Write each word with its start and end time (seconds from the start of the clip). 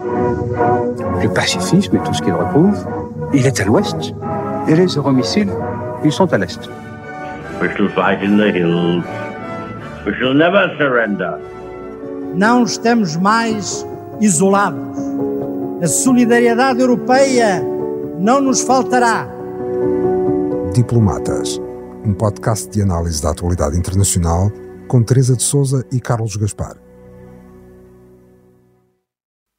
Le 0.00 1.28
pacifisme 1.28 1.96
et 1.96 2.00
tout 2.00 2.14
ce 2.14 2.22
qu'il 2.22 2.32
repose, 2.32 2.86
il 3.32 3.46
est 3.46 3.60
à 3.60 3.64
l'ouest. 3.64 4.14
Et 4.68 4.74
les 4.74 4.86
euromissiles, 4.86 5.52
ils 6.04 6.12
sont 6.12 6.32
à 6.32 6.38
l'est. 6.38 6.68
We 7.60 7.70
shall 7.76 7.88
fight 7.90 8.22
in 8.22 8.36
the 8.38 8.50
hills. 8.52 9.04
We 10.06 10.14
shall 10.18 10.34
never 10.34 10.68
surrender. 10.78 11.38
Não 12.34 12.64
estamos 12.64 13.16
mais 13.16 13.86
isolados. 14.20 14.98
A 15.82 15.86
solidariedade 15.86 16.80
europeia 16.80 17.62
não 18.18 18.40
nos 18.40 18.62
faltará. 18.62 19.28
Diplomatas, 20.74 21.60
um 22.04 22.14
podcast 22.14 22.70
de 22.70 22.82
análise 22.82 23.22
da 23.22 23.30
atualidade 23.30 23.76
internacional 23.76 24.50
com 24.88 25.02
Teresa 25.02 25.36
de 25.36 25.42
Souza 25.42 25.84
e 25.92 26.00
Carlos 26.00 26.36
Gaspar. 26.36 26.76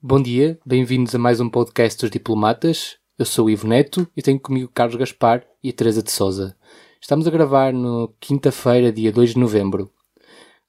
Bom 0.05 0.21
dia, 0.21 0.59
bem-vindos 0.65 1.15
a 1.15 1.17
mais 1.17 1.39
um 1.39 1.49
podcast 1.49 2.01
dos 2.01 2.11
Diplomatas. 2.11 2.97
Eu 3.17 3.23
sou 3.23 3.45
o 3.45 3.49
Ivo 3.49 3.65
Neto 3.65 4.05
e 4.17 4.21
tenho 4.21 4.37
comigo 4.37 4.69
Carlos 4.73 4.97
Gaspar 4.97 5.45
e 5.63 5.71
Teresa 5.71 6.03
de 6.03 6.11
Souza. 6.11 6.57
Estamos 6.99 7.25
a 7.25 7.31
gravar 7.31 7.71
no 7.71 8.13
quinta-feira, 8.19 8.91
dia 8.91 9.13
2 9.13 9.29
de 9.29 9.39
novembro. 9.39 9.89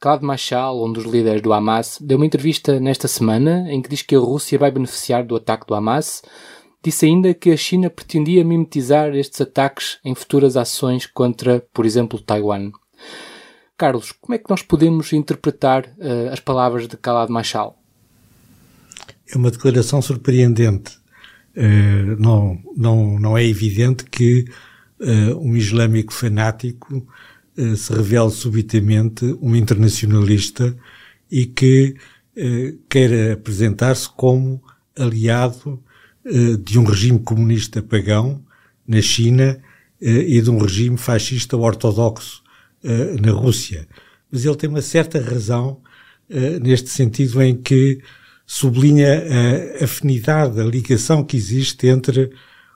Khaled 0.01 0.25
Mashal, 0.25 0.85
um 0.85 0.93
dos 0.93 1.03
líderes 1.03 1.43
do 1.43 1.53
Hamas, 1.53 1.99
deu 2.01 2.17
uma 2.17 2.27
entrevista 2.27 2.79
nesta 2.79 3.09
semana 3.09 3.67
em 3.73 3.83
que 3.83 3.89
diz 3.89 4.03
que 4.03 4.15
a 4.15 4.21
Rússia 4.21 4.57
vai 4.57 4.71
beneficiar 4.71 5.25
do 5.25 5.35
ataque 5.35 5.67
do 5.67 5.75
Hamas. 5.75 6.23
Disse 6.81 7.07
ainda 7.07 7.35
que 7.35 7.51
a 7.51 7.57
China 7.57 7.91
pretendia 7.91 8.45
mimetizar 8.45 9.17
estes 9.17 9.41
ataques 9.41 9.99
em 10.05 10.15
futuras 10.15 10.57
ações 10.57 11.07
contra, 11.07 11.61
por 11.75 11.85
exemplo, 11.85 12.21
Taiwan. 12.21 12.71
Carlos, 13.77 14.13
como 14.13 14.37
é 14.37 14.39
que 14.39 14.49
nós 14.49 14.63
podemos 14.63 15.13
interpretar 15.13 15.87
uh, 15.99 16.33
as 16.33 16.39
palavras 16.39 16.87
de 16.87 16.97
Khaled 16.97 17.33
Mashal? 17.33 17.81
É 19.33 19.37
uma 19.37 19.51
declaração 19.51 20.03
surpreendente. 20.03 20.99
Uh, 21.57 22.21
não, 22.21 22.61
não, 22.77 23.19
não 23.19 23.39
é 23.39 23.45
evidente 23.45 24.05
que 24.05 24.45
uh, 25.01 25.39
um 25.39 25.57
islâmico 25.57 26.13
fanático 26.13 27.07
uh, 27.57 27.77
se 27.77 27.93
revele 27.93 28.31
subitamente 28.31 29.25
um 29.41 29.55
internacionalista 29.55 30.77
e 31.31 31.47
que 31.47 31.95
queira 32.89 33.35
apresentar-se 33.35 34.09
como 34.09 34.61
aliado 34.99 35.81
de 36.65 36.81
um 36.81 36.85
regime 36.85 37.21
comunista 37.21 37.81
pagão 37.81 38.45
na 38.85 39.01
China 39.01 39.63
e 40.01 40.41
de 40.43 40.51
um 40.51 40.59
regime 40.59 40.97
fascista 40.97 41.57
ortodoxo 41.57 42.43
na 43.23 43.31
Rússia. 43.31 43.87
Mas 44.33 44.45
ele 44.45 44.57
tem 44.57 44.69
uma 44.69 44.83
certa 44.83 45.21
razão 45.21 45.81
neste 46.61 46.91
sentido 46.91 47.41
em 47.41 47.55
que 47.55 48.01
sublinha 48.47 49.23
a 49.81 49.85
afinidade, 49.85 50.61
a 50.61 50.65
ligação 50.65 51.25
que 51.25 51.37
existe 51.37 51.87
entre 51.87 52.31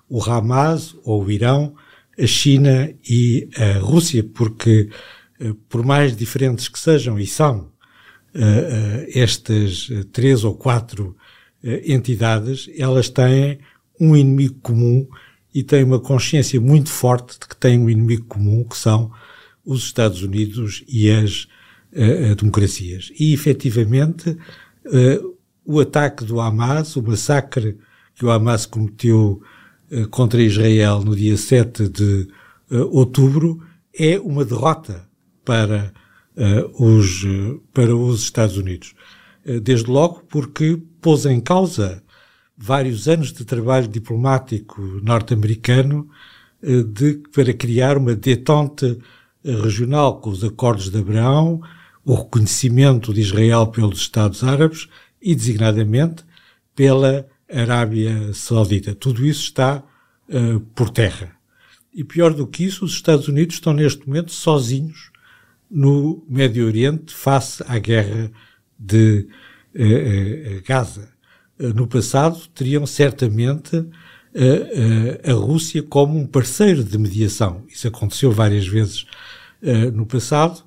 o 0.09 0.23
Hamas 0.23 0.95
ou 1.05 1.25
o 1.25 1.31
Irão, 1.31 1.75
a 2.19 2.27
China 2.27 2.93
e 3.09 3.49
a 3.57 3.79
Rússia, 3.79 4.25
porque 4.25 4.89
eh, 5.41 5.55
por 5.69 5.85
mais 5.85 6.17
diferentes 6.17 6.69
que 6.69 6.79
sejam, 6.79 7.19
e 7.19 7.27
são, 7.27 7.71
eh, 8.35 9.07
eh, 9.15 9.21
estas 9.21 9.89
três 10.13 10.45
ou 10.45 10.55
quatro 10.55 11.17
entidades, 11.85 12.71
elas 12.79 13.09
têm 13.09 13.59
um 13.99 14.17
inimigo 14.17 14.61
comum 14.61 15.09
e 15.53 15.65
têm 15.65 15.83
uma 15.83 15.99
consciência 15.99 16.61
muito 16.61 16.89
forte 16.89 17.37
de 17.41 17.49
que 17.49 17.57
têm 17.57 17.81
um 17.81 17.91
inimigo 17.91 18.27
comum, 18.27 18.63
que 18.63 18.77
são 18.77 19.11
os 19.65 19.83
Estados 19.83 20.23
Unidos 20.23 20.85
e 20.87 21.11
as 21.11 21.49
democracias. 22.37 23.11
E, 23.19 23.35
efetivamente, 23.35 24.37
o 25.69 25.81
ataque 25.81 26.25
do 26.25 26.41
Hamas, 26.41 26.97
o 26.97 27.03
massacre 27.03 27.77
que 28.15 28.25
o 28.25 28.31
Hamas 28.31 28.65
cometeu 28.65 29.43
uh, 29.93 30.09
contra 30.09 30.41
Israel 30.43 31.05
no 31.05 31.15
dia 31.15 31.37
7 31.37 31.91
de 31.91 32.27
uh, 32.71 32.89
outubro, 32.91 33.61
é 33.95 34.19
uma 34.19 34.47
derrota 34.47 35.07
para, 35.45 35.93
uh, 36.35 36.83
os, 36.83 37.23
para 37.75 37.95
os 37.95 38.23
Estados 38.23 38.57
Unidos. 38.57 38.95
desde 39.63 39.91
logo 39.91 40.23
porque 40.31 40.81
pôs 41.03 41.27
em 41.27 41.39
causa 41.39 42.03
vários 42.57 43.07
anos 43.07 43.31
de 43.31 43.45
trabalho 43.45 43.89
diplomático 43.89 44.81
norte-americano 45.03 46.09
para 47.33 47.53
criar 47.55 47.97
uma 47.97 48.17
detente 48.17 48.99
regional 49.45 50.21
com 50.21 50.31
os 50.31 50.43
acordos 50.43 50.91
de 50.91 50.99
Abraão, 50.99 51.61
o 52.05 52.15
reconhecimento 52.15 53.15
de 53.15 53.21
Israel 53.21 53.69
pelos 53.69 54.01
Estados 54.01 54.43
Árabes 54.43 54.89
e 55.21 55.35
designadamente 55.35 56.25
pela 56.75 57.27
Arábia 57.51 58.33
Saudita. 58.35 58.95
Tudo 58.95 59.27
isso 59.27 59.43
está 59.43 59.83
uh, 60.29 60.61
por 60.75 60.91
terra. 60.91 61.33
E 61.93 62.05
pior 62.05 62.33
do 62.33 62.47
que 62.47 62.65
isso, 62.65 62.85
os 62.85 62.93
Estados 62.93 63.27
Unidos 63.29 63.57
estão 63.57 63.73
neste 63.73 64.07
momento 64.07 64.31
sozinhos 64.33 65.11
no 65.71 66.25
Médio 66.29 66.67
Oriente 66.67 67.13
face 67.13 67.65
à 67.67 67.79
guerra 67.79 68.31
de 68.79 69.27
uh, 69.75 70.59
uh, 70.59 70.63
Gaza. 70.67 71.09
no 71.59 71.87
passado 71.87 72.39
teriam 72.55 72.87
certamente 72.87 73.85
a 75.27 75.33
Rússia 75.33 75.83
como 75.83 76.17
um 76.17 76.27
parceiro 76.27 76.85
de 76.85 76.97
mediação. 76.97 77.65
Isso 77.67 77.89
aconteceu 77.89 78.31
várias 78.31 78.69
vezes 78.69 79.05
no 79.93 80.07
passado, 80.07 80.63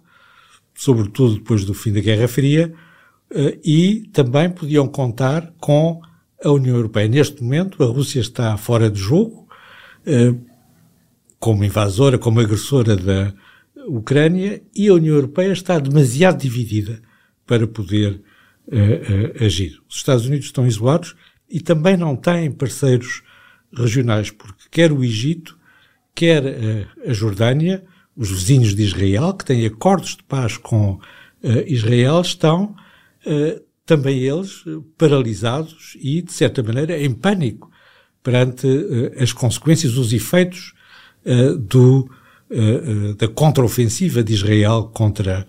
sobretudo 0.76 1.36
depois 1.36 1.64
do 1.64 1.74
fim 1.74 1.94
da 1.94 2.02
Guerra 2.02 2.28
Fria, 2.28 2.74
e 3.64 4.10
também 4.12 4.50
podiam 4.50 4.88
contar 4.88 5.54
com 5.60 6.02
a 6.44 6.52
União 6.52 6.76
Europeia. 6.76 7.08
Neste 7.08 7.44
momento, 7.44 7.84
a 7.84 7.88
Rússia 7.88 8.20
está 8.20 8.58
fora 8.58 8.90
de 8.90 9.00
jogo, 9.00 9.48
eh, 10.06 10.34
como 11.40 11.64
invasora, 11.64 12.18
como 12.18 12.40
agressora 12.40 12.96
da 12.96 13.34
Ucrânia, 13.88 14.62
e 14.76 14.88
a 14.88 14.94
União 14.94 15.16
Europeia 15.16 15.52
está 15.52 15.80
demasiado 15.80 16.42
dividida 16.42 17.02
para 17.46 17.68
poder 17.68 18.22
eh, 18.72 19.46
agir. 19.46 19.80
Os 19.88 19.98
Estados 19.98 20.26
Unidos 20.26 20.48
estão 20.48 20.68
isolados 20.68 21.16
e 21.50 21.60
também 21.60 21.96
não 21.96 22.16
têm 22.16 22.52
parceiros 22.52 23.24
regionais, 23.74 24.32
porque 24.32 24.64
quer 24.70 24.92
o 24.92 25.04
Egito, 25.04 25.58
quer 26.14 26.88
a 27.08 27.14
Jordânia, 27.14 27.84
os 28.16 28.30
vizinhos 28.30 28.76
de 28.76 28.84
Israel, 28.84 29.34
que 29.34 29.46
têm 29.46 29.66
acordos 29.66 30.18
de 30.18 30.24
paz 30.24 30.58
com 30.58 31.00
Israel, 31.66 32.22
estão 32.22 32.76
também 33.86 34.20
eles 34.20 34.64
eh, 34.68 34.80
paralisados 34.98 35.98
e, 36.00 36.22
de 36.22 36.32
certa 36.32 36.64
maneira, 36.64 36.98
em 36.98 37.14
pânico 37.14 37.70
perante 38.24 38.68
uh, 38.68 39.22
as 39.22 39.34
consequências, 39.34 39.98
os 39.98 40.14
efeitos 40.14 40.74
do, 41.68 42.10
da 43.16 43.28
contraofensiva 43.28 44.24
de 44.24 44.34
Israel 44.34 44.90
contra 44.92 45.48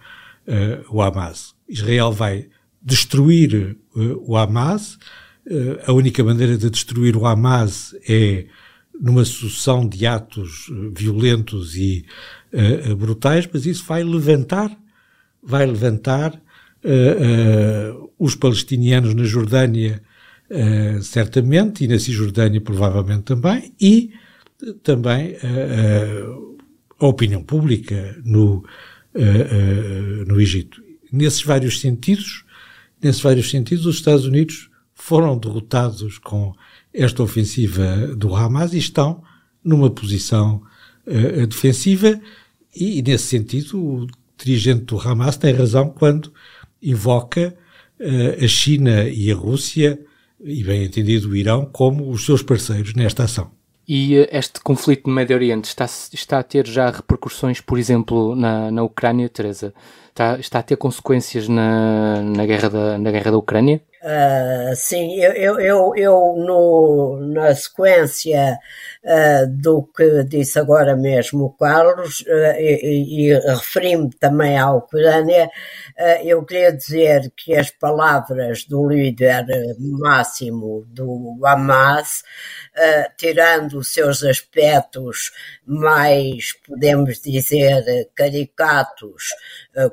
o 0.91 1.01
Hamas. 1.01 1.55
Israel 1.67 2.13
vai 2.13 2.49
destruir 2.83 3.79
o 3.95 4.37
Hamas. 4.37 4.99
a 5.87 5.93
única 5.95 6.23
maneira 6.23 6.59
de 6.59 6.69
destruir 6.69 7.17
o 7.17 7.27
Hamas 7.27 7.97
é 8.07 8.45
numa 9.01 9.25
sucessão 9.25 9.89
de 9.89 10.07
atos 10.07 10.71
violentos 10.95 11.75
e 11.75 12.05
brutais, 12.99 13.49
mas 13.51 13.65
isso 13.65 13.85
vai 13.87 14.05
levantar, 14.05 14.71
vai 15.43 15.65
levantar 15.65 16.39
uh, 16.85 18.11
os 18.19 18.35
palestinianos 18.35 19.15
na 19.15 19.25
Jordânia, 19.25 20.03
uh, 20.51 21.03
certamente, 21.03 21.85
e 21.85 21.89
na 21.89 21.99
Cisjordânia 21.99 22.61
provavelmente 22.61 23.23
também, 23.23 23.73
e 23.81 24.11
também 24.83 25.37
a 27.01 27.07
opinião 27.07 27.43
pública 27.43 28.17
no, 28.25 28.65
no 30.25 30.41
Egito. 30.41 30.81
Nesses 31.11 31.43
vários 31.43 31.81
sentidos, 31.81 32.45
nesses 33.03 33.21
vários 33.21 33.51
sentidos, 33.51 33.87
os 33.87 33.97
Estados 33.97 34.25
Unidos 34.25 34.71
foram 34.95 35.37
derrotados 35.37 36.19
com 36.19 36.55
esta 36.95 37.23
ofensiva 37.23 38.15
do 38.17 38.37
Hamas 38.37 38.73
e 38.73 38.79
estão 38.79 39.23
numa 39.65 39.91
posição 39.91 40.63
uh, 41.07 41.47
defensiva 41.47 42.21
e, 42.75 43.03
nesse 43.03 43.25
sentido, 43.25 43.79
o 43.79 44.07
dirigente 44.37 44.85
do 44.85 44.99
Hamas 44.99 45.37
tem 45.37 45.55
razão 45.55 45.91
quando 45.91 46.33
invoca 46.83 47.55
uh, 48.01 48.45
a 48.45 48.49
China 48.49 49.05
e 49.05 49.31
a 49.31 49.35
Rússia, 49.35 49.99
e 50.43 50.65
bem 50.65 50.85
entendido 50.85 51.29
o 51.29 51.37
Irão, 51.37 51.67
como 51.67 52.11
os 52.11 52.27
seus 52.27 52.43
parceiros 52.43 52.95
nesta 52.95 53.25
ação. 53.25 53.51
E 53.87 54.19
uh, 54.19 54.29
este 54.33 54.61
conflito 54.61 55.09
no 55.09 55.15
Médio 55.15 55.37
Oriente 55.37 55.67
está, 55.67 55.85
está 55.85 56.39
a 56.39 56.43
ter 56.43 56.67
já 56.67 56.91
repercussões, 56.91 57.61
por 57.61 57.79
exemplo, 57.79 58.35
na, 58.35 58.71
na 58.71 58.83
Ucrânia, 58.83 59.29
Teresa? 59.29 59.73
está, 60.13 60.39
está 60.39 60.59
a 60.61 60.63
ter 60.63 60.77
consequências 60.77 61.49
na, 61.49 62.23
na, 62.23 62.47
guerra 62.47 62.69
da, 62.69 62.99
na 62.99 63.11
guerra 63.11 63.31
da 63.31 63.39
Ucrânia? 63.39 63.83
Uh, 64.05 64.75
sim, 64.75 65.15
eu, 65.15 65.33
eu, 65.33 65.61
eu, 65.61 65.93
eu 65.95 66.35
no, 66.37 67.21
na 67.33 67.55
sequência 67.55 68.59
uh, 69.05 69.47
do 69.49 69.85
que 69.97 70.25
disse 70.25 70.59
agora 70.59 70.97
mesmo 70.97 71.45
o 71.45 71.51
Carlos, 71.51 72.23
uh, 72.23 72.59
e, 72.59 73.29
e 73.31 73.39
referi-me 73.39 74.11
também 74.19 74.59
à 74.59 74.73
Ucrânia, 74.73 75.49
eu 76.25 76.45
queria 76.45 76.73
dizer 76.73 77.33
que 77.37 77.55
as 77.55 77.71
palavras 77.71 78.65
do 78.65 78.89
líder 78.89 79.45
máximo 79.79 80.85
do 80.89 81.39
Hamas, 81.45 82.25
tirando 83.17 83.79
os 83.79 83.93
seus 83.93 84.25
aspectos 84.25 85.31
mais, 85.65 86.55
podemos 86.67 87.21
dizer, 87.21 87.85
caricatos, 88.15 89.29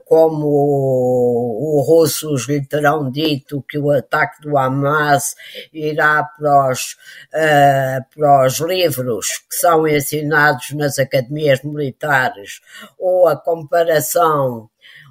como 0.06 1.80
os 1.80 1.88
russos 1.88 2.48
lhe 2.48 2.66
terão 2.66 3.12
dito 3.12 3.64
que 3.68 3.78
o 3.78 3.92
ataque 4.00 4.42
do 4.42 4.58
Hamas 4.58 5.36
irá 5.72 6.24
para 6.24 6.72
os, 6.72 6.94
uh, 7.34 8.04
para 8.16 8.46
os 8.46 8.60
livros 8.60 9.40
que 9.50 9.56
são 9.56 9.88
ensinados 9.88 10.72
nas 10.72 11.00
academias 11.00 11.62
militares, 11.64 12.62
ou 12.98 13.28
a 13.28 13.36
comparação 13.36 14.70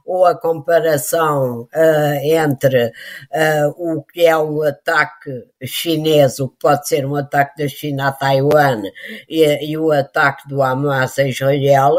ou 0.08 0.24
a 0.24 0.34
comparação 0.34 1.68
uh, 1.74 2.18
entre 2.22 2.86
uh, 2.86 3.68
o 3.76 4.02
que 4.02 4.24
é 4.24 4.34
um 4.38 4.62
ataque 4.62 5.44
chinês, 5.62 6.40
o 6.40 6.48
que 6.48 6.56
pode 6.60 6.88
ser 6.88 7.04
um 7.04 7.14
ataque 7.14 7.62
da 7.62 7.68
China 7.68 8.08
a 8.08 8.12
Taiwan 8.12 8.84
e, 9.28 9.70
e 9.70 9.76
o 9.76 9.92
ataque 9.92 10.48
do 10.48 10.62
Hamas 10.62 11.18
a 11.18 11.28
Israel, 11.28 11.98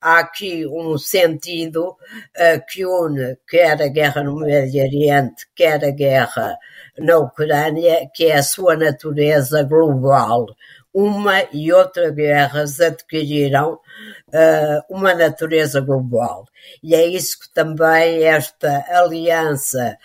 há 0.00 0.20
aqui 0.20 0.66
um 0.66 0.96
sentido 0.96 1.90
uh, 1.90 2.66
que 2.70 2.86
une 2.86 3.36
quer 3.46 3.82
a 3.82 3.88
guerra 3.88 4.22
no 4.22 4.36
Médio 4.36 4.82
Oriente, 4.82 5.46
quer 5.54 5.84
a 5.84 5.90
guerra 5.90 6.56
na 6.98 7.18
Ucrânia, 7.18 8.08
que 8.14 8.24
é 8.24 8.36
a 8.36 8.42
sua 8.42 8.76
natureza 8.76 9.62
global 9.62 10.46
uma 10.94 11.42
e 11.52 11.72
outra 11.72 12.10
guerras 12.10 12.80
adquiriram 12.80 13.74
uh, 13.74 14.94
uma 14.94 15.14
natureza 15.14 15.80
global. 15.80 16.46
E 16.82 16.94
é 16.94 17.06
isso 17.06 17.40
que 17.40 17.52
também 17.52 18.24
esta 18.24 18.84
aliança 18.90 19.96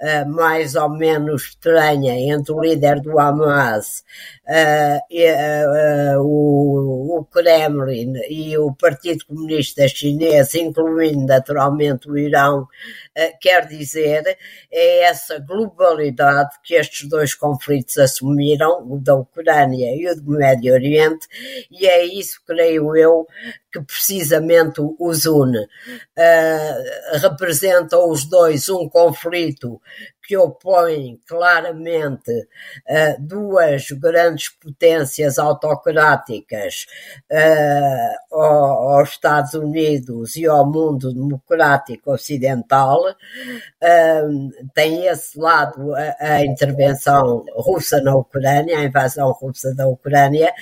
uh, 0.00 0.28
mais 0.28 0.74
ou 0.74 0.88
menos 0.88 1.44
estranha 1.44 2.14
entre 2.32 2.52
o 2.52 2.60
líder 2.60 3.00
do 3.00 3.18
Hamas, 3.18 4.02
uh, 4.46 5.00
e, 5.10 6.16
o, 6.18 7.18
o 7.18 7.24
Kremlin 7.24 8.14
e 8.28 8.56
o 8.58 8.74
Partido 8.74 9.26
Comunista 9.26 9.86
Chinês, 9.88 10.54
incluindo 10.54 11.26
naturalmente 11.26 12.10
o 12.10 12.16
Irão, 12.16 12.66
quer 13.40 13.66
dizer, 13.66 14.38
é 14.70 15.02
essa 15.02 15.38
globalidade 15.38 16.50
que 16.64 16.74
estes 16.74 17.08
dois 17.08 17.34
conflitos 17.34 17.98
assumiram, 17.98 18.86
o 18.90 18.98
da 18.98 19.14
Ucrânia 19.14 19.94
e 19.94 20.08
o 20.08 20.16
do 20.16 20.30
Médio 20.32 20.72
Oriente, 20.72 21.26
e 21.70 21.86
é 21.86 22.04
isso, 22.04 22.40
creio 22.46 22.96
eu, 22.96 23.26
que 23.72 23.80
precisamente 23.80 24.80
os 24.98 25.24
une. 25.24 25.58
Uh, 25.58 27.18
representam 27.20 28.10
os 28.10 28.24
dois 28.26 28.68
um 28.68 28.88
conflito 28.88 29.80
que 30.22 30.36
opõe 30.36 31.20
claramente 31.26 32.30
uh, 32.30 33.20
duas 33.20 33.90
grandes 33.90 34.48
potências 34.48 35.38
autocráticas 35.38 36.86
uh, 37.30 38.36
aos 38.40 39.10
Estados 39.10 39.54
Unidos 39.54 40.36
e 40.36 40.46
ao 40.46 40.64
mundo 40.64 41.12
democrático 41.12 42.12
ocidental. 42.12 43.00
Uh, 43.10 44.50
tem 44.74 45.06
esse 45.06 45.38
lado 45.38 45.94
a, 45.94 46.16
a 46.20 46.46
intervenção 46.46 47.44
russa 47.56 48.00
na 48.00 48.14
Ucrânia, 48.14 48.78
a 48.78 48.84
invasão 48.84 49.30
russa 49.32 49.74
da 49.74 49.86
Ucrânia, 49.88 50.52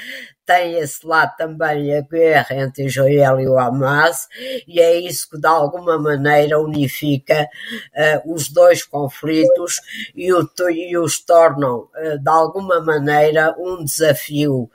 tem 0.51 0.81
esse 0.81 1.07
lado 1.07 1.37
também 1.37 1.97
a 1.97 2.01
guerra 2.01 2.57
entre 2.57 2.87
Israel 2.87 3.39
e 3.39 3.47
o 3.47 3.57
Hamas, 3.57 4.27
e 4.67 4.81
é 4.81 4.99
isso 4.99 5.31
que 5.31 5.39
de 5.39 5.47
alguma 5.47 5.97
maneira 5.97 6.59
unifica 6.59 7.49
uh, 8.25 8.35
os 8.35 8.49
dois 8.49 8.83
conflitos 8.83 9.77
e, 10.13 10.33
o, 10.33 10.51
e 10.71 10.99
os 10.99 11.21
tornam 11.21 11.89
uh, 11.97 12.19
de 12.19 12.29
alguma 12.29 12.81
maneira 12.81 13.55
um 13.61 13.85
desafio 13.85 14.63
uh, 14.63 14.71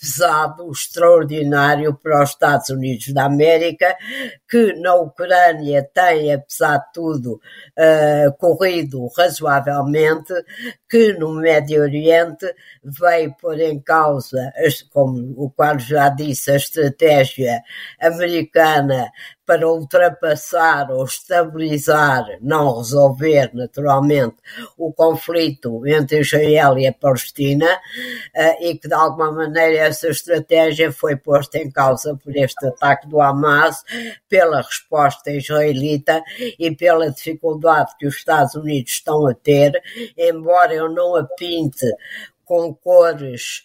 pesado, 0.00 0.70
extraordinário 0.72 1.92
para 1.92 2.22
os 2.22 2.30
Estados 2.30 2.70
Unidos 2.70 3.12
da 3.12 3.26
América, 3.26 3.94
que 4.48 4.72
na 4.80 4.94
Ucrânia 4.94 5.86
tem, 5.92 6.32
apesar 6.32 6.78
de 6.78 6.92
tudo, 6.94 7.40
corrido 8.38 9.06
razoavelmente, 9.16 10.32
que 10.88 11.12
no 11.14 11.34
Médio 11.34 11.82
Oriente 11.82 12.46
veio 12.82 13.34
pôr 13.40 13.60
em 13.60 13.78
causa 13.80 14.52
as 14.56 14.85
como 14.90 15.34
o 15.36 15.50
Carlos 15.50 15.84
já 15.84 16.08
disse, 16.08 16.50
a 16.50 16.56
estratégia 16.56 17.62
americana 18.00 19.10
para 19.46 19.68
ultrapassar 19.68 20.90
ou 20.90 21.04
estabilizar, 21.04 22.26
não 22.40 22.78
resolver 22.78 23.50
naturalmente, 23.54 24.36
o 24.76 24.92
conflito 24.92 25.86
entre 25.86 26.20
Israel 26.20 26.76
e 26.76 26.86
a 26.86 26.92
Palestina 26.92 27.68
eh, 28.34 28.70
e 28.70 28.76
que 28.76 28.88
de 28.88 28.94
alguma 28.94 29.30
maneira 29.30 29.86
essa 29.86 30.08
estratégia 30.08 30.90
foi 30.90 31.14
posta 31.16 31.58
em 31.58 31.70
causa 31.70 32.16
por 32.16 32.36
este 32.36 32.66
ataque 32.66 33.06
do 33.06 33.20
Hamas, 33.20 33.84
pela 34.28 34.60
resposta 34.60 35.30
israelita 35.30 36.22
e 36.58 36.74
pela 36.74 37.10
dificuldade 37.10 37.96
que 37.98 38.06
os 38.06 38.16
Estados 38.16 38.56
Unidos 38.56 38.92
estão 38.92 39.26
a 39.28 39.34
ter, 39.34 39.80
embora 40.18 40.74
eu 40.74 40.90
não 40.90 41.14
a 41.14 41.24
pinte 41.24 41.86
com 42.44 42.74
cores 42.74 43.62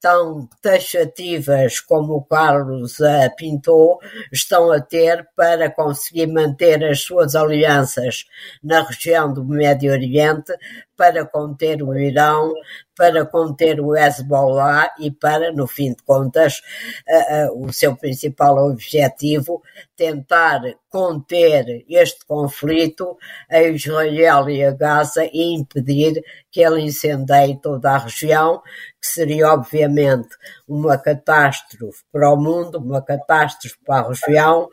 tão 0.00 0.48
taxativas 0.62 1.78
como 1.80 2.14
o 2.14 2.24
Carlos 2.24 2.98
uh, 3.00 3.34
pintou, 3.36 3.98
estão 4.32 4.72
a 4.72 4.80
ter 4.80 5.28
para 5.36 5.70
conseguir 5.70 6.26
manter 6.26 6.82
as 6.84 7.02
suas 7.02 7.34
alianças 7.34 8.24
na 8.62 8.82
região 8.82 9.32
do 9.32 9.44
Médio 9.44 9.92
Oriente, 9.92 10.52
para 10.96 11.26
conter 11.26 11.82
o 11.82 11.98
Irão, 11.98 12.52
para 12.96 13.26
conter 13.26 13.80
o 13.80 13.96
Hezbollah 13.96 14.92
e 15.00 15.10
para, 15.10 15.50
no 15.50 15.66
fim 15.66 15.90
de 15.92 16.02
contas, 16.04 16.60
uh, 17.08 17.52
uh, 17.52 17.66
o 17.66 17.72
seu 17.72 17.96
principal 17.96 18.56
objetivo, 18.58 19.62
tentar 19.96 20.60
conter 20.88 21.84
este 21.88 22.24
conflito 22.26 23.16
a 23.50 23.62
Israel 23.62 24.48
e 24.48 24.62
a 24.62 24.70
Gaza 24.70 25.24
e 25.24 25.54
impedir 25.54 26.22
que 26.50 26.60
ele 26.60 26.82
incendeie 26.82 27.58
toda 27.60 27.90
a 27.90 27.98
região, 27.98 28.62
que 29.02 29.08
seria 29.08 29.52
obviamente 29.52 30.28
uma 30.68 30.96
catástrofe 30.96 32.04
para 32.12 32.32
o 32.32 32.36
mundo, 32.36 32.78
uma 32.78 33.02
catástrofe 33.02 33.76
para 33.84 34.06
a 34.06 34.08
região, 34.08 34.68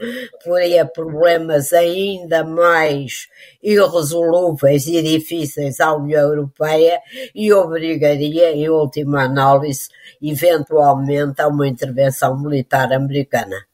poria 0.45 0.85
problemas 0.85 1.73
ainda 1.73 2.43
mais 2.43 3.27
irresolúveis 3.63 4.85
e 4.85 5.01
difíceis 5.01 5.79
à 5.79 5.95
União 5.95 6.21
Europeia 6.21 7.01
e 7.33 7.51
obrigaria, 7.51 8.51
em 8.51 8.69
última 8.69 9.23
análise, 9.23 9.89
eventualmente 10.21 11.41
a 11.41 11.47
uma 11.47 11.67
intervenção 11.67 12.39
militar 12.39 12.93
americana. 12.93 13.65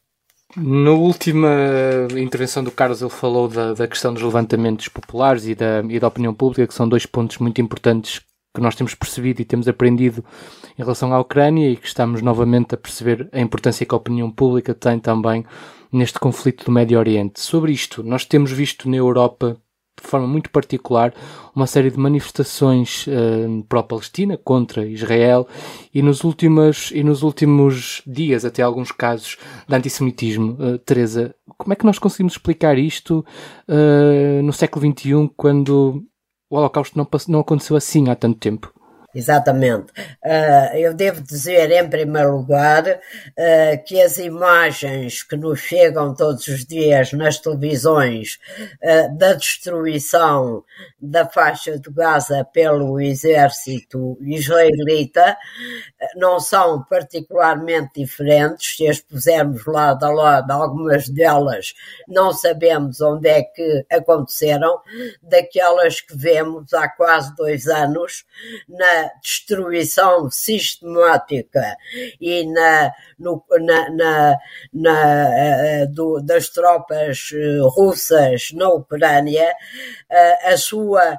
Na 0.55 0.91
última 0.91 1.49
intervenção 2.17 2.63
do 2.63 2.71
Carlos, 2.71 3.01
ele 3.01 3.09
falou 3.11 3.49
da, 3.49 3.73
da 3.73 3.87
questão 3.89 4.13
dos 4.13 4.23
levantamentos 4.23 4.87
populares 4.87 5.45
e 5.45 5.53
da, 5.53 5.83
e 5.89 5.99
da 5.99 6.07
opinião 6.07 6.33
pública, 6.33 6.65
que 6.65 6.73
são 6.73 6.87
dois 6.87 7.05
pontos 7.05 7.39
muito 7.39 7.59
importantes 7.59 8.21
que 8.55 8.61
nós 8.61 8.75
temos 8.75 8.95
percebido 8.95 9.41
e 9.41 9.45
temos 9.45 9.67
aprendido 9.67 10.23
em 10.77 10.81
relação 10.81 11.13
à 11.13 11.19
Ucrânia 11.19 11.69
e 11.69 11.75
que 11.75 11.87
estamos 11.87 12.21
novamente 12.21 12.73
a 12.73 12.77
perceber 12.77 13.29
a 13.31 13.39
importância 13.39 13.85
que 13.85 13.93
a 13.93 13.97
opinião 13.97 14.31
pública 14.31 14.73
tem 14.73 14.99
também 14.99 15.45
neste 15.91 16.19
conflito 16.19 16.65
do 16.65 16.71
Médio 16.71 16.97
Oriente. 16.97 17.39
Sobre 17.39 17.71
isto, 17.71 18.03
nós 18.03 18.25
temos 18.25 18.51
visto 18.51 18.89
na 18.89 18.97
Europa 18.97 19.57
de 20.01 20.07
forma 20.07 20.27
muito 20.27 20.49
particular 20.49 21.13
uma 21.55 21.65
série 21.65 21.89
de 21.89 21.97
manifestações 21.97 23.07
uh, 23.07 23.63
pró-Palestina 23.63 24.37
contra 24.37 24.85
Israel 24.85 25.47
e 25.93 26.01
nos 26.01 26.23
últimos 26.23 26.91
e 26.91 27.03
nos 27.03 27.23
últimos 27.23 28.01
dias 28.05 28.43
até 28.43 28.61
alguns 28.61 28.91
casos 28.91 29.37
de 29.67 29.75
antissemitismo. 29.75 30.57
Uh, 30.59 30.77
Teresa, 30.79 31.33
como 31.57 31.73
é 31.73 31.75
que 31.75 31.85
nós 31.85 31.97
conseguimos 31.97 32.33
explicar 32.33 32.77
isto 32.77 33.25
uh, 33.69 34.43
no 34.43 34.51
século 34.51 34.85
XXI 34.85 35.31
quando 35.37 36.03
o 36.49 36.57
Holocausto 36.57 36.97
não, 36.97 37.07
não 37.27 37.39
aconteceu 37.39 37.75
assim 37.75 38.09
há 38.09 38.15
tanto 38.15 38.39
tempo? 38.39 38.73
Exatamente. 39.15 39.93
Uh, 40.21 40.75
eu 40.75 40.93
devo 40.93 41.21
dizer, 41.21 41.71
em 41.71 41.89
primeiro 41.89 42.35
lugar, 42.35 42.85
uh, 42.85 43.83
que 43.85 44.01
as 44.01 44.17
imagens 44.17 45.23
que 45.23 45.37
nos 45.37 45.61
chegam 45.61 46.13
todos 46.13 46.45
os 46.49 46.65
dias 46.65 47.13
nas 47.13 47.39
televisões 47.39 48.37
uh, 48.83 49.17
da 49.17 49.33
destruição 49.33 50.65
da 50.99 51.25
faixa 51.25 51.79
de 51.79 51.89
Gaza 51.89 52.43
pelo 52.51 52.99
exército 52.99 54.17
israelita 54.21 55.37
não 56.17 56.37
são 56.37 56.83
particularmente 56.83 58.01
diferentes. 58.01 58.75
Se 58.75 58.85
as 58.85 58.99
pusermos 58.99 59.65
lado 59.65 60.03
a 60.03 60.09
lado, 60.09 60.51
algumas 60.51 61.07
delas 61.07 61.73
não 62.05 62.33
sabemos 62.33 62.99
onde 62.99 63.29
é 63.29 63.43
que 63.43 63.85
aconteceram, 63.89 64.81
daquelas 65.23 66.01
que 66.01 66.17
vemos 66.17 66.73
há 66.73 66.89
quase 66.89 67.33
dois 67.35 67.67
anos 67.67 68.25
na 68.67 69.04
destruição 69.21 70.29
sistemática 70.29 71.75
e 72.19 72.45
na, 72.45 72.91
no, 73.19 73.43
na, 73.59 73.89
na, 73.89 74.37
na 74.73 75.29
eh, 75.37 75.85
do, 75.87 76.21
das 76.21 76.49
tropas 76.49 77.29
eh, 77.33 77.59
russas 77.61 78.51
na 78.53 78.69
Ucrânia, 78.69 79.53
eh, 80.09 80.53
a 80.53 80.57
sua 80.57 81.17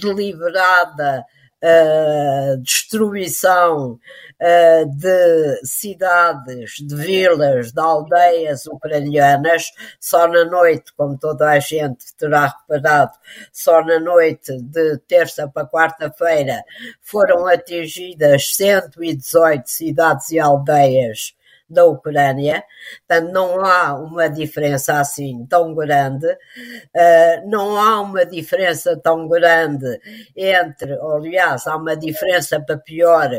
deliberada 0.00 1.24
uh, 1.62 2.56
destruição 2.58 3.92
uh, 3.92 4.96
de 4.96 5.60
cidades, 5.64 6.72
de 6.80 6.94
vilas, 6.94 7.72
de 7.72 7.80
aldeias 7.80 8.66
ucranianas, 8.66 9.66
só 10.00 10.26
na 10.26 10.44
noite, 10.44 10.92
como 10.96 11.18
toda 11.18 11.50
a 11.50 11.60
gente 11.60 12.14
terá 12.16 12.46
reparado, 12.46 13.12
só 13.52 13.84
na 13.84 14.00
noite 14.00 14.60
de 14.60 14.98
terça 15.06 15.48
para 15.48 15.66
quarta-feira 15.66 16.62
foram 17.00 17.46
atingidas 17.46 18.54
118 18.54 19.68
cidades 19.68 20.30
e 20.30 20.38
aldeias 20.38 21.34
da 21.72 21.84
Ucrânia, 21.86 22.64
portanto 23.06 23.32
não 23.32 23.64
há 23.64 23.94
uma 23.94 24.28
diferença 24.28 25.00
assim 25.00 25.46
tão 25.46 25.74
grande, 25.74 26.26
uh, 26.26 27.48
não 27.48 27.76
há 27.76 28.00
uma 28.00 28.24
diferença 28.24 28.96
tão 28.96 29.28
grande 29.28 30.00
entre, 30.36 30.92
aliás, 31.00 31.66
há 31.66 31.76
uma 31.76 31.96
diferença 31.96 32.60
para 32.60 32.78
pior 32.78 33.30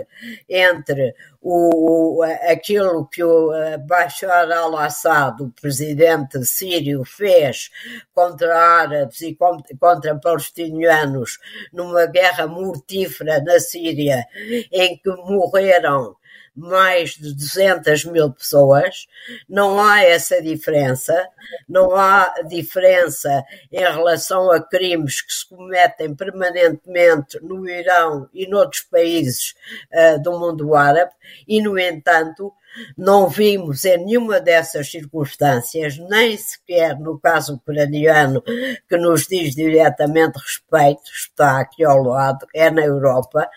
entre 0.50 1.16
o, 1.42 2.24
aquilo 2.50 3.06
que 3.08 3.24
o 3.24 3.52
Bashar 3.86 4.50
al-Assad, 4.50 5.42
o 5.42 5.52
presidente 5.52 6.44
sírio, 6.46 7.04
fez 7.04 7.70
contra 8.14 8.58
árabes 8.58 9.22
e 9.22 9.36
contra 9.36 10.18
palestinianos 10.18 11.40
numa 11.74 12.06
guerra 12.06 12.48
mortífera 12.48 13.42
na 13.42 13.60
Síria, 13.60 14.26
em 14.72 14.98
que 14.98 15.10
morreram 15.10 16.16
mais 16.56 17.12
de 17.12 17.34
200 17.34 18.06
mil 18.06 18.32
pessoas, 18.32 19.08
não 19.50 19.82
há 19.82 20.04
essa 20.04 20.42
diferença, 20.42 21.28
não 21.68 21.96
há 21.96 22.34
diferença 22.48 23.44
em 23.72 23.80
relação 23.80 24.52
a 24.52 24.62
crimes 24.62 25.22
que 25.22 25.34
se 25.34 25.48
cometem 25.48 26.16
permanentemente 26.16 27.40
no 27.42 27.68
Irão 27.68 28.30
e 28.34 28.48
noutros 28.48 28.82
países 28.84 29.56
uh, 29.92 30.22
do 30.22 30.38
mundo 30.38 30.76
árabe, 30.76 31.12
e, 31.48 31.62
no 31.62 31.78
entanto, 31.80 32.54
não 32.98 33.28
vimos 33.28 33.86
em 33.86 33.98
nenhuma 33.98 34.40
dessas 34.40 34.90
circunstâncias, 34.90 35.98
nem 35.98 36.38
sequer 36.38 37.00
no 37.00 37.20
caso 37.20 37.56
ucraniano, 37.56 38.42
que 38.90 38.98
nos 38.98 39.28
diz 39.28 39.56
diretamente 39.56 40.40
respeito, 40.40 41.04
está 41.14 41.60
aqui 41.60 41.84
ao 41.84 42.02
lado, 42.04 42.46
é 42.54 42.70
na 42.70 42.82
Europa, 42.82 43.50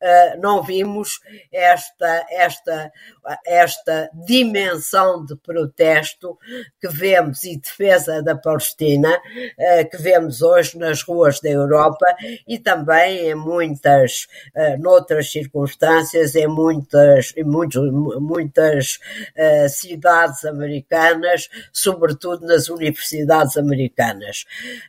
eh, 0.00 0.36
não 0.36 0.62
vimos 0.62 1.20
esta, 1.52 2.26
esta, 2.30 2.92
esta 3.46 4.10
dimensão 4.14 5.24
de 5.24 5.36
protesto 5.36 6.38
que 6.80 6.88
vemos 6.88 7.44
e 7.44 7.58
defesa 7.58 8.22
da 8.22 8.36
Palestina, 8.36 9.20
eh, 9.58 9.84
que 9.84 9.96
vemos 9.96 10.42
hoje 10.42 10.78
nas 10.78 11.02
ruas 11.02 11.40
da 11.40 11.50
Europa 11.50 12.06
e 12.46 12.58
também 12.58 13.28
em 13.28 13.34
muitas, 13.34 14.26
eh, 14.54 14.76
noutras 14.76 15.30
circunstâncias, 15.30 16.34
em 16.34 16.46
muitas, 16.46 17.32
em 17.36 17.44
muitos, 17.44 17.90
muitas 18.48 18.98
uh, 19.36 19.68
cidades 19.68 20.44
americanas, 20.44 21.48
sobretudo 21.72 22.46
nas 22.46 22.68
universidades 22.68 23.56
americanas. 23.56 24.44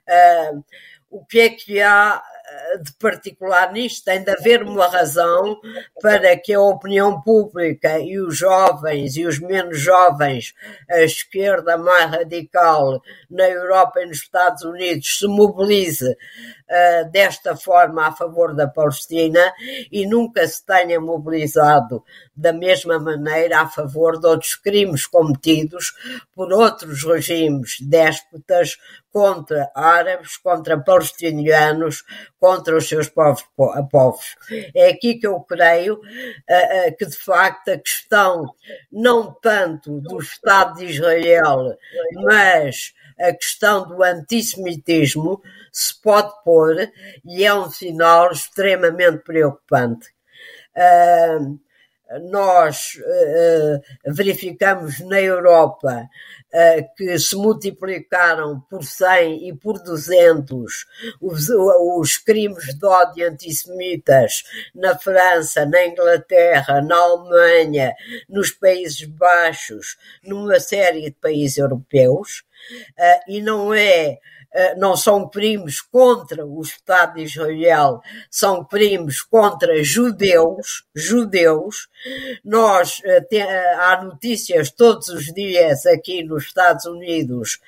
Uh, 0.07 0.63
o 1.11 1.25
que 1.25 1.39
é 1.39 1.49
que 1.49 1.81
há 1.81 2.21
de 2.81 2.93
particular 2.93 3.71
nisto, 3.71 4.05
tem 4.05 4.23
de 4.23 4.31
haver 4.31 4.63
uma 4.63 4.87
razão 4.87 5.59
para 6.01 6.37
que 6.37 6.53
a 6.53 6.61
opinião 6.61 7.21
pública 7.21 7.99
e 7.99 8.19
os 8.19 8.37
jovens 8.37 9.17
e 9.17 9.25
os 9.25 9.39
menos 9.39 9.79
jovens, 9.79 10.53
a 10.89 11.01
esquerda 11.01 11.77
mais 11.77 12.11
radical 12.11 13.01
na 13.29 13.47
Europa 13.49 14.01
e 14.01 14.05
nos 14.05 14.17
Estados 14.17 14.63
Unidos 14.63 15.19
se 15.19 15.27
mobilize 15.27 16.09
uh, 16.09 17.11
desta 17.11 17.55
forma 17.55 18.07
a 18.07 18.11
favor 18.11 18.55
da 18.55 18.67
Palestina 18.67 19.53
e 19.91 20.05
nunca 20.05 20.47
se 20.47 20.65
tenha 20.65 20.99
mobilizado 20.99 22.03
da 22.35 22.53
mesma 22.53 22.99
maneira 22.99 23.61
a 23.61 23.67
favor 23.67 24.19
de 24.19 24.27
outros 24.27 24.55
crimes 24.55 25.05
cometidos 25.05 25.93
por 26.33 26.53
outros 26.53 27.03
regimes 27.03 27.77
déspotas 27.81 28.77
contra 29.11 29.71
árabes, 29.75 30.37
contra 30.37 30.79
palestinianos, 30.79 32.03
contra 32.39 32.77
os 32.77 32.87
seus 32.87 33.09
povos. 33.09 33.43
povos. 33.91 34.35
É 34.75 34.89
aqui 34.89 35.15
que 35.15 35.27
eu 35.27 35.39
creio 35.41 35.95
uh, 35.95 35.99
uh, 35.99 36.97
que, 36.97 37.05
de 37.05 37.17
facto, 37.17 37.69
a 37.69 37.77
questão 37.77 38.53
não 38.91 39.33
tanto 39.41 39.99
do 40.01 40.19
Estado 40.19 40.77
de 40.79 40.85
Israel, 40.85 41.75
mas 42.23 42.93
a 43.19 43.33
questão 43.33 43.87
do 43.87 44.01
antissemitismo 44.03 45.41
se 45.71 45.99
pode 46.01 46.31
pôr 46.43 46.89
e 47.25 47.43
é 47.43 47.53
um 47.53 47.69
sinal 47.69 48.31
extremamente 48.31 49.23
preocupante. 49.23 50.07
Uh, 50.75 51.59
nós 52.31 52.93
verificamos 54.03 54.99
na 54.99 55.21
Europa 55.21 56.09
que 56.97 57.17
se 57.19 57.35
multiplicaram 57.35 58.59
por 58.69 58.83
100 58.83 59.49
e 59.49 59.55
por 59.55 59.81
200 59.83 60.85
os, 61.21 61.49
os 61.49 62.17
crimes 62.17 62.73
de 62.75 62.85
ódio 62.85 63.27
antissemitas 63.27 64.43
na 64.73 64.97
França, 64.97 65.65
na 65.65 65.85
Inglaterra, 65.85 66.81
na 66.81 66.95
Alemanha, 66.95 67.93
nos 68.27 68.51
Países 68.51 69.05
Baixos, 69.05 69.97
numa 70.23 70.59
série 70.59 71.01
de 71.01 71.11
países 71.11 71.57
europeus, 71.57 72.43
uh, 72.97 73.31
e 73.31 73.41
não 73.41 73.73
é 73.73 74.11
eh, 74.11 74.19
não 74.77 74.97
são 74.97 75.29
crimes 75.29 75.79
contra 75.81 76.45
o 76.45 76.61
Estado 76.61 77.15
de 77.15 77.23
Israel, 77.23 78.01
são 78.29 78.63
crimes 78.65 79.21
contra 79.21 79.83
judeus, 79.83 80.83
judeus. 80.95 81.87
Nós 82.43 83.01
eh, 83.03 83.21
te, 83.21 83.37
eh, 83.37 83.73
há 83.75 84.03
notícias 84.03 84.71
todos 84.71 85.07
os 85.09 85.25
dias 85.25 85.85
aqui 85.85 86.23
nos 86.23 86.45
Estados 86.45 86.85
Unidos 86.85 87.59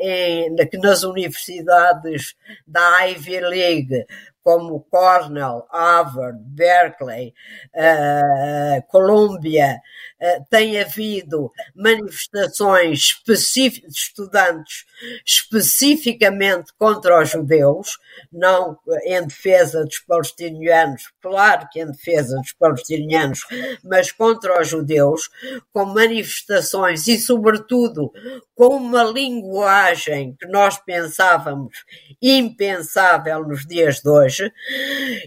em, 0.00 0.54
nas 0.80 1.02
universidades 1.02 2.34
da 2.66 3.06
Ivy 3.06 3.40
League 3.40 4.06
como 4.44 4.86
Cornell, 4.90 5.66
Harvard, 5.72 6.38
Berkeley, 6.38 7.34
uh, 7.74 8.82
Colômbia, 8.88 9.80
uh, 10.13 10.13
tem 10.50 10.80
havido 10.80 11.50
manifestações 11.74 13.20
de 13.26 13.82
estudantes 13.88 14.84
especificamente 15.26 16.72
contra 16.78 17.20
os 17.20 17.30
judeus, 17.30 17.98
não 18.32 18.78
em 19.04 19.26
defesa 19.26 19.84
dos 19.84 19.98
palestinianos, 19.98 21.12
claro 21.20 21.68
que 21.70 21.80
em 21.80 21.90
defesa 21.90 22.36
dos 22.36 22.52
palestinianos, 22.52 23.40
mas 23.82 24.12
contra 24.12 24.60
os 24.60 24.68
judeus, 24.68 25.28
com 25.72 25.84
manifestações 25.84 27.06
e, 27.06 27.18
sobretudo, 27.18 28.12
com 28.54 28.76
uma 28.76 29.02
linguagem 29.02 30.36
que 30.38 30.46
nós 30.46 30.78
pensávamos 30.78 31.84
impensável 32.22 33.46
nos 33.46 33.66
dias 33.66 34.00
de 34.00 34.08
hoje, 34.08 34.52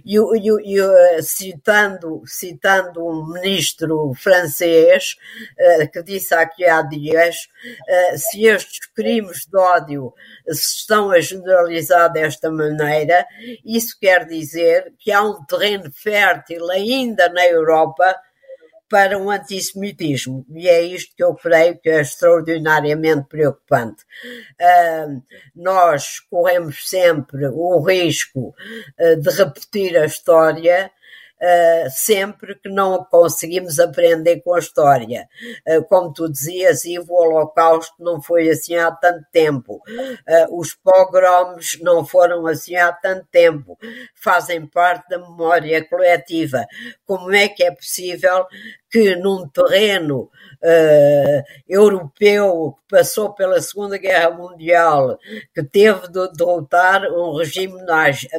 e, 0.05 0.17
e, 0.17 0.75
e 0.75 0.79
eh, 0.79 1.21
citando, 1.21 2.23
citando 2.25 3.05
um 3.05 3.27
ministro 3.27 4.13
francês 4.15 4.86
uh, 4.95 5.91
que 5.91 6.03
disse 6.03 6.33
aqui 6.33 6.65
há 6.65 6.81
dias, 6.81 7.35
uh, 7.35 8.17
se 8.17 8.45
estes 8.45 8.85
crimes 8.95 9.45
de 9.45 9.57
ódio 9.57 10.13
se 10.47 10.77
estão 10.77 11.11
a 11.11 11.19
generalizar 11.19 12.11
desta 12.11 12.49
maneira, 12.49 13.25
isso 13.65 13.97
quer 13.99 14.25
dizer 14.25 14.93
que 14.99 15.11
há 15.11 15.21
um 15.21 15.43
terreno 15.45 15.91
fértil 15.91 16.69
ainda 16.71 17.29
na 17.29 17.45
Europa 17.45 18.15
para 18.89 19.17
um 19.17 19.29
antissemitismo. 19.29 20.45
E 20.49 20.67
é 20.67 20.81
isto 20.81 21.15
que 21.15 21.23
eu 21.23 21.35
creio 21.35 21.77
que 21.77 21.89
é 21.89 22.01
extraordinariamente 22.01 23.27
preocupante. 23.27 24.03
Uh, 24.59 25.21
nós 25.55 26.19
corremos 26.19 26.89
sempre 26.89 27.47
o 27.47 27.79
risco 27.81 28.55
uh, 28.99 29.15
de 29.19 29.29
repetir 29.29 29.97
a 29.97 30.05
história 30.05 30.91
uh, 31.41 31.89
sempre 31.89 32.55
que 32.55 32.69
não 32.69 33.03
conseguimos 33.05 33.79
aprender 33.79 34.41
com 34.41 34.53
a 34.53 34.59
história. 34.59 35.27
Uh, 35.67 35.83
como 35.85 36.13
tu 36.13 36.29
dizias, 36.29 36.85
Ivo, 36.85 37.13
o 37.13 37.21
Holocausto 37.21 37.95
não 37.99 38.21
foi 38.21 38.49
assim 38.49 38.75
há 38.75 38.91
tanto 38.91 39.25
tempo. 39.31 39.81
Uh, 39.87 40.59
os 40.59 40.73
pogroms 40.73 41.79
não 41.81 42.05
foram 42.05 42.45
assim 42.47 42.75
há 42.75 42.91
tanto 42.91 43.25
tempo. 43.31 43.77
Fazem 44.15 44.65
parte 44.65 45.09
da 45.09 45.19
memória 45.19 45.87
coletiva. 45.87 46.65
Como 47.05 47.33
é 47.33 47.47
que 47.47 47.63
é 47.63 47.71
possível 47.71 48.45
que 48.89 49.15
num 49.15 49.47
terreno 49.47 50.29
uh, 50.63 51.43
europeu 51.67 52.75
que 52.77 52.95
passou 52.95 53.33
pela 53.33 53.61
Segunda 53.61 53.97
Guerra 53.97 54.31
Mundial, 54.31 55.19
que 55.53 55.63
teve 55.63 56.07
de 56.07 56.31
derrotar 56.33 57.03
um 57.11 57.35
regime 57.35 57.81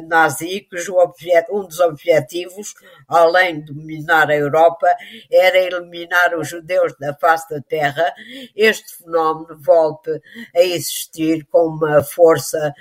nazi, 0.07 0.67
cujo 0.69 0.95
objeto, 0.95 1.55
um 1.55 1.65
dos 1.65 1.79
objetivos, 1.79 2.73
além 3.07 3.59
de 3.59 3.73
dominar 3.73 4.29
a 4.29 4.35
Europa, 4.35 4.87
era 5.31 5.57
eliminar 5.57 6.35
os 6.37 6.49
judeus 6.49 6.93
da 6.99 7.13
face 7.13 7.49
da 7.49 7.61
terra, 7.61 8.13
este 8.55 8.97
fenómeno 8.97 9.57
volte 9.59 10.21
a 10.55 10.61
existir 10.61 11.45
com 11.51 11.67
uma 11.67 12.01
força 12.03 12.73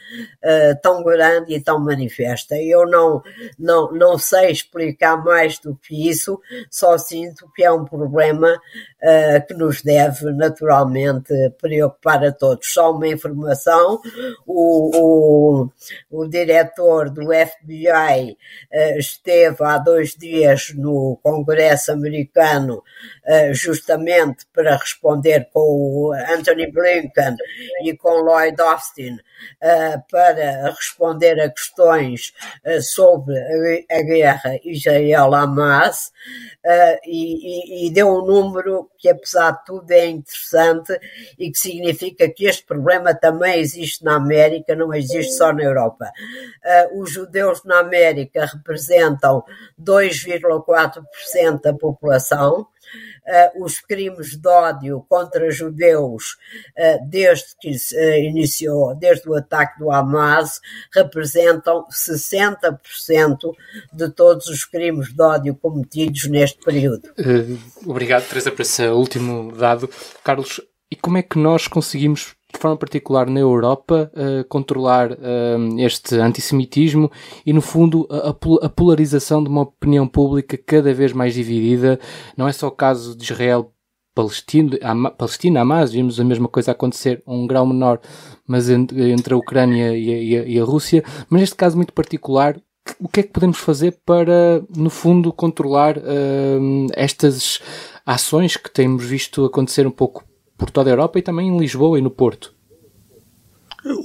uh, 0.43 0.81
tão 0.83 1.03
grande 1.03 1.55
e 1.55 1.63
tão 1.63 1.79
manifesta. 1.79 2.57
Eu 2.57 2.87
não, 2.87 3.23
não, 3.59 3.93
não 3.93 4.19
sei 4.19 4.51
explicar 4.51 5.23
mais 5.23 5.59
do 5.59 5.77
que 5.77 6.09
isso, 6.09 6.41
só 6.71 6.97
sinto 6.97 7.51
que 7.55 7.58
é 7.65 7.73
um 7.73 7.85
problema 7.85 8.55
uh, 8.55 9.47
que 9.47 9.55
nos 9.55 9.83
deve 9.83 10.33
naturalmente 10.33 11.33
preocupar 11.61 12.25
a 12.25 12.33
todos. 12.33 12.73
Só 12.73 12.93
uma 12.93 13.09
informação: 13.09 14.01
o, 14.47 14.91
o, 14.97 15.71
o 16.11 16.29
diretor 16.29 17.11
do 17.11 17.23
FBI 17.27 18.33
uh, 18.33 18.37
eh, 18.71 18.99
esteve 18.99 19.57
há 19.61 19.79
dois 19.79 20.15
dias 20.15 20.73
no 20.75 21.19
Congresso 21.23 21.93
americano 21.93 22.83
uh, 23.27 23.55
justamente 23.55 24.47
para 24.53 24.77
responder 24.77 25.49
com 25.53 25.61
o 25.61 26.13
Anthony 26.13 26.71
Blinken 26.71 27.37
e 27.83 27.97
com 27.97 28.23
Lloyd 28.23 28.61
Austin 28.61 29.19
para 30.11 30.73
responder 30.73 31.41
a 31.41 31.49
questões 31.49 32.33
sobre 32.81 33.39
a, 33.39 33.99
a 33.99 34.03
guerra 34.03 34.59
Israel-Hamas 34.65 36.11
e, 37.07 37.48
e, 37.49 37.91
deu 37.91 38.09
um 38.09 38.25
número 38.25 38.91
que, 38.99 39.09
apesar 39.09 39.53
de 39.53 39.65
tudo, 39.65 39.91
é 39.91 40.07
interessante 40.07 40.99
e 41.39 41.51
que 41.51 41.59
significa 41.59 42.29
que 42.29 42.47
este 42.47 42.65
problema 42.65 43.15
também 43.15 43.61
existe 43.61 44.05
na 44.05 44.17
América, 44.17 44.75
não 44.75 44.93
existe 44.95 45.33
só 45.35 45.53
na 45.53 45.63
Europa. 45.63 46.11
Uh, 46.65 47.01
os 47.03 47.11
judeus 47.13 47.65
na 47.65 47.79
América 47.81 48.47
representam 48.47 49.43
2,4% 49.81 51.61
da 51.63 51.75
população 51.75 52.67
uh, 53.27 53.65
os 53.65 53.81
crimes 53.81 54.37
de 54.37 54.49
ódio 54.49 55.05
contra 55.09 55.51
judeus 55.51 56.37
uh, 56.77 57.09
desde 57.09 57.47
que 57.61 57.71
uh, 57.71 58.15
iniciou, 58.25 58.95
desde 58.95 59.29
o 59.29 59.35
ataque 59.35 59.79
do 59.79 59.91
Hamas, 59.91 60.61
representam 60.93 61.87
60% 61.91 62.79
de 63.93 64.11
todos 64.11 64.47
os 64.47 64.65
crimes 64.65 65.13
de 65.13 65.23
ódio 65.23 65.55
cometidos 65.55 66.27
neste 66.29 66.59
período. 66.65 67.09
obrigado, 67.85 68.29
Teresa, 68.29 68.51
por 68.51 68.63
esse 68.63 68.87
último 68.89 69.53
dado. 69.53 69.89
Carlos, 70.25 70.61
e 70.91 70.97
como 70.97 71.19
é 71.19 71.23
que 71.23 71.39
nós 71.39 71.69
conseguimos 71.69 72.38
de 72.53 72.59
forma 72.59 72.77
particular 72.77 73.29
na 73.29 73.41
Europa, 73.41 74.11
uh, 74.15 74.45
controlar 74.49 75.13
uh, 75.13 75.79
este 75.79 76.17
antissemitismo 76.17 77.11
e, 77.45 77.53
no 77.53 77.61
fundo, 77.61 78.07
a, 78.11 78.31
a, 78.67 78.69
polarização 78.69 79.43
de 79.43 79.51
uma 79.51 79.63
opinião 79.63 80.09
pública 80.09 80.57
cada 80.57 80.93
vez 80.95 81.13
mais 81.13 81.35
dividida. 81.35 82.01
Não 82.37 82.49
é 82.49 82.53
só 82.53 82.69
o 82.69 82.73
caso 82.73 83.17
de 83.17 83.25
Israel. 83.25 83.73
Palestina, 84.15 85.61
Hamas, 85.61 85.93
vimos 85.93 86.19
a 86.19 86.25
mesma 86.25 86.49
coisa 86.49 86.73
acontecer 86.73 87.23
a 87.25 87.33
um 87.33 87.47
grau 87.47 87.65
menor, 87.65 88.01
mas 88.45 88.69
entre, 88.69 89.13
entre 89.13 89.33
a 89.33 89.37
Ucrânia 89.37 89.97
e 89.97 90.13
a, 90.13 90.19
e, 90.19 90.37
a, 90.37 90.45
e 90.45 90.61
a 90.61 90.65
Rússia. 90.65 91.05
Mas 91.31 91.43
neste 91.43 91.55
caso 91.55 91.77
muito 91.77 91.93
particular, 91.93 92.61
o 92.99 93.09
que 93.09 93.21
é 93.21 93.23
que 93.23 93.33
podemos 93.33 93.59
fazer 93.59 93.99
para, 94.05 94.65
no 94.75 94.91
fundo, 94.91 95.33
controlar 95.33 95.99
uh, 95.99 96.87
estas 96.95 97.61
ações 98.05 98.57
que 98.57 98.71
temos 98.71 99.05
visto 99.05 99.45
acontecer 99.45 99.87
um 99.87 99.91
pouco 99.93 100.25
por 100.59 100.71
toda 100.71 100.91
a 100.91 100.93
Europa 100.93 101.19
e 101.19 101.23
também 101.23 101.49
em 101.49 101.59
Lisboa 101.59 101.99
e 101.99 102.03
no 102.03 102.11
Porto. 102.11 102.53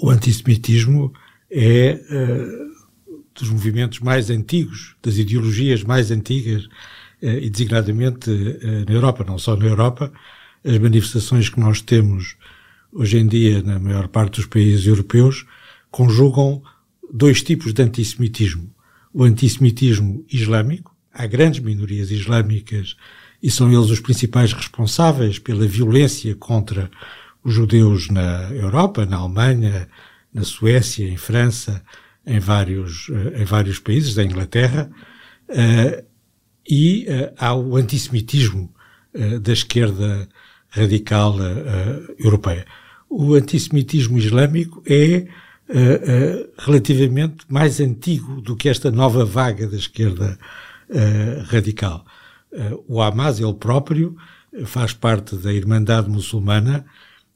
O 0.02 0.10
antissemitismo 0.10 1.12
é 1.50 2.00
uh, 2.10 2.74
dos 3.34 3.50
movimentos 3.50 4.00
mais 4.00 4.30
antigos, 4.30 4.96
das 5.02 5.18
ideologias 5.18 5.84
mais 5.84 6.12
antigas, 6.12 6.66
uh, 6.66 7.40
e 7.42 7.50
designadamente 7.50 8.30
uh, 8.30 8.86
na 8.88 8.94
Europa, 8.94 9.26
não 9.28 9.40
só 9.40 9.56
na 9.56 9.66
Europa, 9.66 10.14
as 10.64 10.78
manifestações 10.78 11.50
que 11.50 11.60
nós 11.60 11.82
temos 11.82 12.38
hoje 12.92 13.18
em 13.18 13.28
dia 13.28 13.62
na 13.64 13.80
maior 13.80 14.08
parte 14.08 14.36
dos 14.36 14.46
países 14.46 14.86
europeus 14.86 15.46
conjugam 15.90 16.62
dois 17.12 17.42
tipos 17.42 17.74
de 17.74 17.82
antissemitismo. 17.82 18.74
O 19.12 19.24
antissemitismo 19.24 20.24
islâmico, 20.32 20.96
há 21.12 21.26
grandes 21.28 21.60
minorias 21.60 22.12
islâmicas 22.12 22.96
e 23.44 23.52
são 23.52 23.70
eles 23.70 23.90
os 23.90 24.00
principais 24.00 24.54
responsáveis 24.54 25.38
pela 25.38 25.68
violência 25.68 26.34
contra 26.34 26.90
os 27.44 27.54
judeus 27.54 28.10
na 28.10 28.50
Europa, 28.52 29.06
na 29.06 29.18
Alemanha, 29.18 29.90
na 30.34 30.46
Suécia, 30.46 31.06
em 31.06 31.18
França, 31.18 31.84
em 32.26 32.40
vários, 32.40 33.10
eh, 33.10 33.42
em 33.42 33.46
vários 33.46 33.80
países, 33.80 34.16
da 34.16 34.24
Inglaterra, 34.24 34.90
uh, 35.50 36.04
e 36.68 37.06
uh, 37.10 37.34
há 37.38 37.54
o 37.54 37.76
antissemitismo 37.76 38.74
da 39.44 39.54
esquerda 39.54 40.28
radical 40.70 41.36
europeia. 42.18 42.66
O 43.08 43.36
antissemitismo 43.36 44.18
islâmico 44.18 44.82
é 44.88 45.28
relativamente 46.58 47.46
mais 47.48 47.80
antigo 47.80 48.42
do 48.42 48.56
que 48.56 48.68
esta 48.68 48.90
nova 48.90 49.24
vaga 49.24 49.68
da 49.68 49.78
esquerda 49.78 50.36
radical. 51.46 52.04
Eh, 52.54 52.78
o 52.88 53.02
Hamas, 53.02 53.40
ele 53.40 53.54
próprio, 53.54 54.16
eh, 54.54 54.66
faz 54.66 54.94
parte 54.94 55.36
da 55.36 55.52
Irmandade 55.52 56.10
Muçulmana 56.10 56.86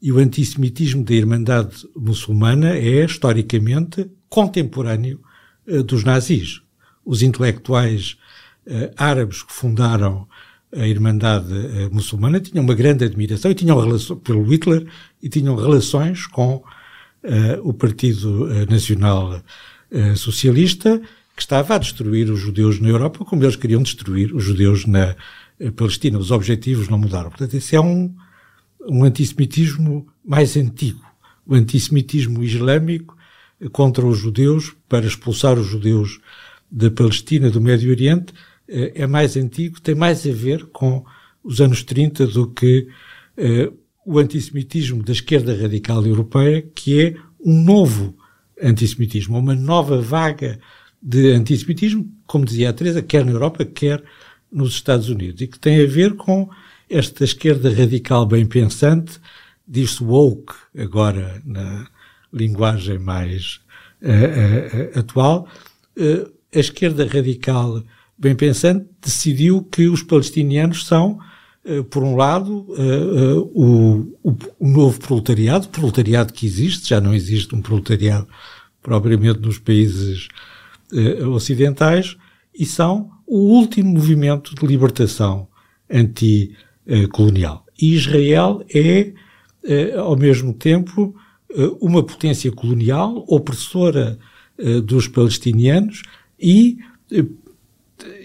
e 0.00 0.12
o 0.12 0.18
antissemitismo 0.18 1.04
da 1.04 1.12
Irmandade 1.12 1.88
Muçulmana 1.96 2.76
é, 2.76 3.04
historicamente, 3.04 4.08
contemporâneo 4.28 5.20
eh, 5.66 5.82
dos 5.82 6.04
nazis. 6.04 6.62
Os 7.04 7.22
intelectuais 7.22 8.16
árabes 8.98 9.42
que 9.42 9.50
fundaram 9.50 10.28
a 10.76 10.86
Irmandade 10.86 11.48
Muçulmana 11.90 12.38
tinham 12.38 12.62
uma 12.62 12.74
grande 12.74 13.02
admiração 13.02 13.50
e 13.50 13.54
tinham 13.54 13.80
relação, 13.80 14.18
pelo 14.18 14.42
Hitler 14.42 14.86
e 15.22 15.28
tinham 15.30 15.56
relações 15.56 16.26
com 16.26 16.62
o 17.62 17.72
Partido 17.72 18.46
Nacional 18.68 19.40
Socialista 20.16 21.00
que 21.38 21.42
estava 21.42 21.76
a 21.76 21.78
destruir 21.78 22.28
os 22.32 22.40
judeus 22.40 22.80
na 22.80 22.88
Europa 22.88 23.24
como 23.24 23.44
eles 23.44 23.54
queriam 23.54 23.80
destruir 23.80 24.34
os 24.34 24.42
judeus 24.42 24.84
na 24.86 25.14
eh, 25.60 25.70
Palestina. 25.70 26.18
Os 26.18 26.32
objetivos 26.32 26.88
não 26.88 26.98
mudaram. 26.98 27.30
Portanto, 27.30 27.54
esse 27.54 27.76
é 27.76 27.80
um, 27.80 28.12
um 28.80 29.04
antissemitismo 29.04 30.08
mais 30.24 30.56
antigo. 30.56 31.00
O 31.46 31.54
antissemitismo 31.54 32.42
islâmico 32.42 33.16
eh, 33.60 33.68
contra 33.68 34.04
os 34.04 34.18
judeus, 34.18 34.74
para 34.88 35.06
expulsar 35.06 35.56
os 35.56 35.68
judeus 35.68 36.18
da 36.68 36.90
Palestina, 36.90 37.48
do 37.50 37.60
Médio 37.60 37.92
Oriente, 37.92 38.34
eh, 38.68 38.90
é 38.96 39.06
mais 39.06 39.36
antigo, 39.36 39.80
tem 39.80 39.94
mais 39.94 40.26
a 40.26 40.32
ver 40.32 40.66
com 40.72 41.04
os 41.44 41.60
anos 41.60 41.84
30 41.84 42.26
do 42.26 42.48
que 42.48 42.88
o 44.04 44.18
antissemitismo 44.18 45.04
da 45.04 45.12
esquerda 45.12 45.56
radical 45.56 46.04
europeia, 46.04 46.60
que 46.74 47.00
é 47.00 47.14
um 47.40 47.62
novo 47.62 48.16
antissemitismo, 48.60 49.38
uma 49.38 49.54
nova 49.54 50.00
vaga 50.02 50.58
de 51.02 51.32
antissemitismo, 51.32 52.10
como 52.26 52.44
dizia 52.44 52.70
a 52.70 52.72
Teresa, 52.72 53.02
quer 53.02 53.24
na 53.24 53.32
Europa, 53.32 53.64
quer 53.64 54.02
nos 54.50 54.72
Estados 54.72 55.08
Unidos, 55.08 55.40
e 55.40 55.46
que 55.46 55.58
tem 55.58 55.82
a 55.82 55.86
ver 55.86 56.14
com 56.14 56.48
esta 56.88 57.24
esquerda 57.24 57.72
radical 57.72 58.26
bem 58.26 58.46
pensante, 58.46 59.20
diz-se 59.66 60.02
woke 60.02 60.54
agora 60.76 61.42
na 61.44 61.86
linguagem 62.32 62.98
mais 62.98 63.60
uh, 64.02 64.96
uh, 64.96 64.98
atual, 64.98 65.48
uh, 65.96 66.32
a 66.54 66.58
esquerda 66.58 67.06
radical 67.06 67.82
bem 68.16 68.34
pensante 68.34 68.86
decidiu 69.02 69.62
que 69.62 69.86
os 69.86 70.02
palestinianos 70.02 70.86
são, 70.86 71.18
por 71.90 72.02
um 72.02 72.16
lado, 72.16 72.66
o, 73.54 74.08
o, 74.24 74.38
o, 74.58 74.68
novo 74.68 74.98
proletariado, 74.98 75.68
proletariado 75.68 76.32
que 76.32 76.46
existe, 76.46 76.88
já 76.88 77.00
não 77.00 77.12
existe 77.12 77.54
um 77.54 77.60
proletariado 77.60 78.26
propriamente 78.82 79.40
nos 79.40 79.58
países 79.58 80.28
eh, 80.92 81.24
ocidentais 81.26 82.16
e 82.54 82.64
são 82.64 83.10
o 83.26 83.38
último 83.38 83.92
movimento 83.92 84.54
de 84.54 84.66
libertação 84.66 85.48
anticolonial. 85.90 87.64
E 87.80 87.94
Israel 87.94 88.64
é, 88.72 89.12
ao 89.96 90.16
mesmo 90.16 90.52
tempo, 90.52 91.14
uma 91.80 92.02
potência 92.02 92.50
colonial, 92.50 93.24
opressora 93.28 94.18
dos 94.84 95.06
palestinianos 95.06 96.02
e, 96.38 96.78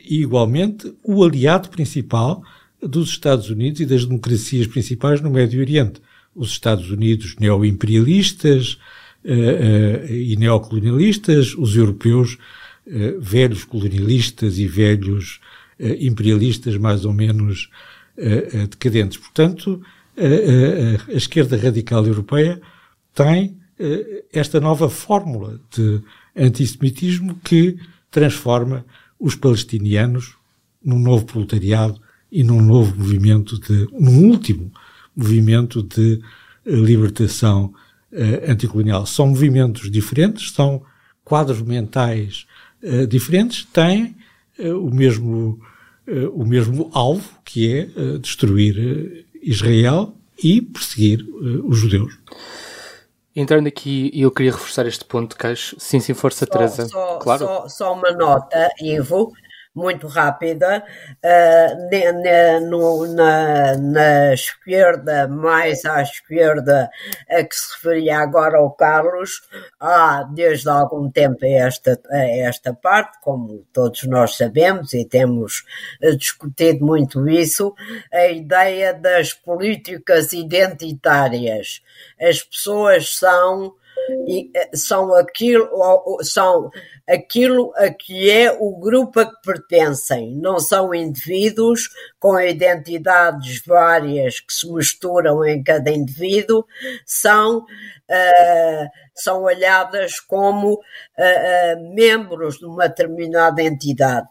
igualmente, 0.09 0.93
o 1.03 1.23
aliado 1.23 1.69
principal 1.69 2.43
dos 2.81 3.09
Estados 3.09 3.49
Unidos 3.49 3.81
e 3.81 3.85
das 3.85 4.05
democracias 4.05 4.67
principais 4.67 5.21
no 5.21 5.29
Médio 5.29 5.61
Oriente. 5.61 6.01
Os 6.35 6.49
Estados 6.49 6.89
Unidos 6.89 7.35
neoimperialistas 7.39 8.73
uh, 8.73 9.02
e 9.25 10.35
neocolonialistas, 10.37 11.55
os 11.55 11.75
europeus 11.75 12.37
uh, 12.85 13.19
velhos 13.19 13.63
colonialistas 13.63 14.57
e 14.57 14.67
velhos 14.67 15.39
imperialistas 15.99 16.77
mais 16.77 17.03
ou 17.03 17.11
menos 17.11 17.69
decadentes. 18.69 19.17
Portanto, 19.17 19.81
a 20.15 21.13
esquerda 21.13 21.57
radical 21.57 22.05
europeia 22.05 22.61
tem 23.13 23.57
esta 24.31 24.61
nova 24.61 24.87
fórmula 24.87 25.59
de 25.75 25.99
antissemitismo 26.35 27.39
que 27.43 27.75
transforma 28.11 28.85
os 29.19 29.35
palestinianos 29.35 30.35
num 30.83 30.99
novo 30.99 31.25
proletariado 31.25 31.99
e 32.31 32.43
num 32.43 32.61
novo 32.61 32.95
movimento 32.97 33.59
de, 33.59 33.87
num 33.93 34.29
último 34.29 34.71
movimento 35.15 35.81
de 35.83 36.19
eh, 36.65 36.75
libertação 36.75 37.73
uh, 38.13 38.51
anticolonial. 38.51 39.05
São 39.05 39.27
movimentos 39.27 39.89
diferentes, 39.89 40.51
são 40.51 40.83
quadros 41.23 41.61
mentais 41.61 42.45
uh, 42.83 43.07
diferentes, 43.07 43.65
têm 43.65 44.15
uh, 44.59 44.77
o 44.77 44.93
mesmo 44.93 45.59
o 46.33 46.43
mesmo 46.43 46.91
alvo, 46.93 47.29
que 47.45 47.73
é 47.73 48.17
destruir 48.17 49.25
Israel 49.41 50.13
e 50.43 50.61
perseguir 50.61 51.25
os 51.63 51.77
judeus. 51.77 52.19
Entrando 53.33 53.67
aqui, 53.67 54.11
eu 54.13 54.29
queria 54.29 54.51
reforçar 54.51 54.85
este 54.85 55.05
ponto, 55.05 55.37
Caixo. 55.37 55.77
Sim, 55.79 56.01
sim, 56.01 56.13
força, 56.13 56.45
só, 56.45 56.51
Teresa. 56.51 56.85
Só, 56.87 57.19
claro. 57.19 57.45
Só, 57.45 57.69
só, 57.69 57.93
uma 57.93 58.11
nota, 58.11 58.69
Ivo 58.81 59.31
muito 59.73 60.07
rápida, 60.07 60.83
uh, 61.23 61.89
ne, 61.89 62.11
ne, 62.11 62.59
no, 62.59 63.07
na, 63.07 63.75
na, 63.77 64.33
esquerda, 64.33 65.27
mais 65.27 65.83
à 65.85 66.01
esquerda, 66.01 66.89
a 67.29 67.43
que 67.43 67.55
se 67.55 67.73
referia 67.73 68.19
agora 68.19 68.57
ao 68.57 68.71
Carlos, 68.71 69.41
há 69.79 70.23
desde 70.23 70.69
algum 70.69 71.09
tempo 71.09 71.43
esta, 71.43 71.99
a 72.11 72.17
esta 72.17 72.73
parte, 72.73 73.19
como 73.21 73.65
todos 73.73 74.03
nós 74.03 74.37
sabemos 74.37 74.93
e 74.93 75.05
temos 75.05 75.63
uh, 76.03 76.15
discutido 76.15 76.85
muito 76.85 77.27
isso, 77.27 77.73
a 78.11 78.27
ideia 78.27 78.93
das 78.93 79.33
políticas 79.33 80.33
identitárias. 80.33 81.81
As 82.19 82.43
pessoas 82.43 83.17
são 83.17 83.73
são 84.73 85.13
aquilo, 85.15 85.69
são 86.21 86.69
aquilo 87.07 87.73
a 87.75 87.89
que 87.89 88.29
é 88.29 88.51
o 88.51 88.77
grupo 88.77 89.19
a 89.19 89.25
que 89.25 89.41
pertencem. 89.43 90.35
Não 90.35 90.59
são 90.59 90.93
indivíduos 90.93 91.89
com 92.19 92.39
identidades 92.39 93.61
várias 93.65 94.39
que 94.39 94.53
se 94.53 94.71
misturam 94.71 95.45
em 95.45 95.63
cada 95.63 95.91
indivíduo, 95.91 96.65
são, 97.05 97.59
uh, 97.59 98.87
são 99.13 99.43
olhadas 99.43 100.19
como 100.19 100.73
uh, 100.73 100.77
uh, 100.77 101.93
membros 101.93 102.57
de 102.57 102.65
uma 102.65 102.87
determinada 102.87 103.61
entidade. 103.61 104.29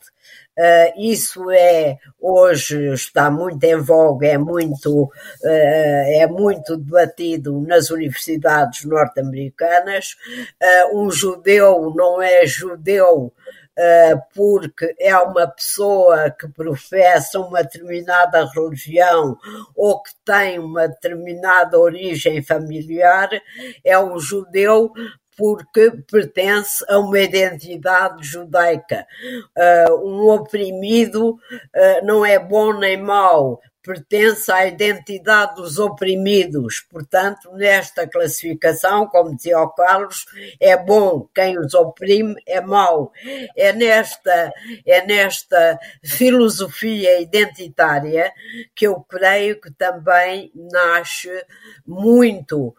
Uh, 0.59 0.93
isso 1.01 1.51
é 1.51 1.97
hoje 2.21 2.93
está 2.93 3.31
muito 3.31 3.65
em 3.65 3.77
voga, 3.77 4.27
é 4.27 4.37
muito, 4.37 5.05
uh, 5.05 5.11
é 5.43 6.27
muito 6.27 6.77
debatido 6.77 7.59
nas 7.63 7.89
universidades 7.91 8.85
norte-americanas. 8.85 10.15
Uh, 10.63 11.05
um 11.05 11.11
judeu 11.11 11.93
não 11.97 12.21
é 12.21 12.47
judeu 12.47 13.33
porque 14.35 14.95
é 15.01 15.17
uma 15.17 15.47
pessoa 15.47 16.31
que 16.31 16.47
professa 16.47 17.41
uma 17.41 17.63
determinada 17.63 18.45
religião 18.55 19.39
ou 19.75 20.03
que 20.03 20.11
tem 20.27 20.59
uma 20.59 20.87
determinada 20.87 21.79
origem 21.79 22.43
familiar, 22.43 23.31
é 23.83 23.99
um 23.99 24.19
judeu 24.19 24.93
porque 25.37 25.91
pertence 26.11 26.85
a 26.89 26.99
uma 26.99 27.19
identidade 27.19 28.23
judaica. 28.25 29.07
Uh, 29.57 30.09
um 30.09 30.29
oprimido 30.29 31.31
uh, 31.31 32.05
não 32.05 32.25
é 32.25 32.39
bom 32.39 32.73
nem 32.73 32.97
mau, 32.97 33.61
pertence 33.83 34.51
à 34.51 34.67
identidade 34.67 35.57
dos 35.57 35.79
oprimidos. 35.79 36.81
Portanto, 36.89 37.51
nesta 37.53 38.07
classificação, 38.07 39.07
como 39.09 39.35
dizia 39.35 39.59
o 39.59 39.69
Carlos, 39.71 40.25
é 40.61 40.77
bom 40.77 41.29
quem 41.35 41.59
os 41.59 41.75
oprime, 41.75 42.35
é 42.47 42.61
mau. 42.61 43.13
É 43.57 43.73
nesta, 43.73 44.53
é 44.87 45.05
nesta 45.05 45.79
filosofia 46.05 47.21
identitária 47.21 48.33
que 48.75 48.87
eu 48.87 49.01
creio 49.01 49.61
que 49.61 49.71
também 49.73 50.53
nasce 50.55 51.29
muito 51.87 52.75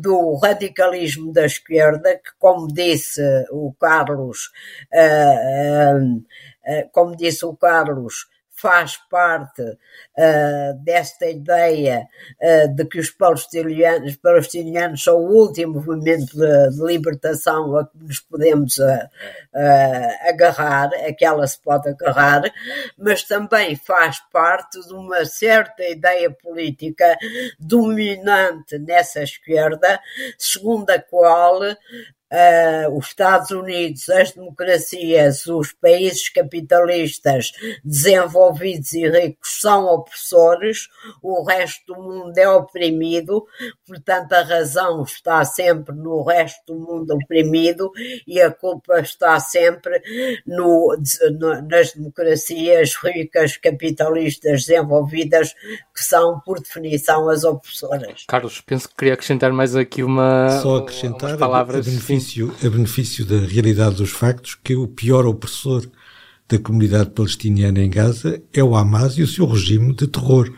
do 0.00 0.36
radicalismo 0.36 1.32
da 1.32 1.44
esquerda, 1.44 2.16
que, 2.16 2.30
como 2.38 2.66
disse 2.66 3.22
o 3.50 3.72
Carlos, 3.78 4.50
uh, 4.92 5.98
uh, 5.98 6.16
uh, 6.16 6.90
como 6.92 7.16
disse 7.16 7.44
o 7.44 7.56
Carlos, 7.56 8.26
faz 8.56 8.96
parte 9.10 9.62
uh, 9.62 10.74
desta 10.82 11.26
ideia 11.26 12.08
uh, 12.40 12.74
de 12.74 12.84
que 12.86 12.98
os 12.98 13.10
palestinianos, 13.10 14.16
palestinianos 14.16 15.02
são 15.02 15.18
o 15.18 15.30
último 15.30 15.74
movimento 15.74 16.36
de, 16.36 16.70
de 16.70 16.84
libertação 16.84 17.76
a 17.76 17.86
que 17.86 17.98
nos 17.98 18.20
podemos 18.20 18.78
uh, 18.78 19.08
agarrar, 20.28 20.90
a 20.94 21.12
que 21.12 21.24
ela 21.24 21.46
se 21.46 21.60
pode 21.60 21.88
agarrar, 21.90 22.42
mas 22.98 23.22
também 23.24 23.76
faz 23.76 24.18
parte 24.32 24.80
de 24.86 24.94
uma 24.94 25.24
certa 25.24 25.84
ideia 25.84 26.30
política 26.30 27.16
dominante 27.58 28.78
nessa 28.78 29.22
esquerda, 29.22 30.00
segundo 30.38 30.90
a 30.90 30.98
qual 30.98 31.60
Uh, 32.36 32.98
os 32.98 33.06
Estados 33.06 33.50
Unidos, 33.50 34.10
as 34.10 34.32
democracias, 34.32 35.46
os 35.46 35.72
países 35.72 36.28
capitalistas 36.28 37.52
desenvolvidos 37.82 38.92
e 38.92 39.08
ricos 39.08 39.58
são 39.58 39.86
opressores, 39.86 40.88
o 41.22 41.42
resto 41.44 41.94
do 41.94 42.02
mundo 42.02 42.36
é 42.36 42.46
oprimido, 42.46 43.46
portanto 43.86 44.34
a 44.34 44.42
razão 44.42 45.02
está 45.02 45.42
sempre 45.46 45.96
no 45.96 46.22
resto 46.24 46.74
do 46.74 46.78
mundo 46.78 47.14
oprimido 47.14 47.90
e 48.26 48.38
a 48.38 48.50
culpa 48.50 49.00
está 49.00 49.40
sempre 49.40 50.02
no, 50.46 50.94
nas 51.66 51.94
democracias 51.94 52.96
ricas, 52.96 53.56
capitalistas, 53.56 54.66
desenvolvidas, 54.66 55.54
que 55.94 56.04
são, 56.04 56.38
por 56.40 56.60
definição, 56.60 57.30
as 57.30 57.44
opressoras. 57.44 58.24
Carlos, 58.28 58.60
penso 58.60 58.88
que 58.90 58.94
queria 58.94 59.14
acrescentar 59.14 59.52
mais 59.52 59.74
aqui 59.74 60.02
uma. 60.02 60.60
Só 60.60 60.76
acrescentar 60.76 61.38
palavras. 61.38 61.86
Benefício, 62.26 62.52
a 62.64 62.68
benefício 62.68 63.24
da 63.24 63.38
realidade 63.38 63.96
dos 63.96 64.10
factos 64.10 64.54
que 64.54 64.74
o 64.74 64.88
pior 64.88 65.26
opressor 65.26 65.86
da 66.48 66.58
comunidade 66.58 67.10
palestiniana 67.10 67.80
em 67.80 67.90
Gaza 67.90 68.42
é 68.52 68.62
o 68.62 68.74
Hamas 68.74 69.18
e 69.18 69.22
o 69.22 69.26
seu 69.26 69.46
regime 69.46 69.94
de 69.94 70.06
terror. 70.06 70.52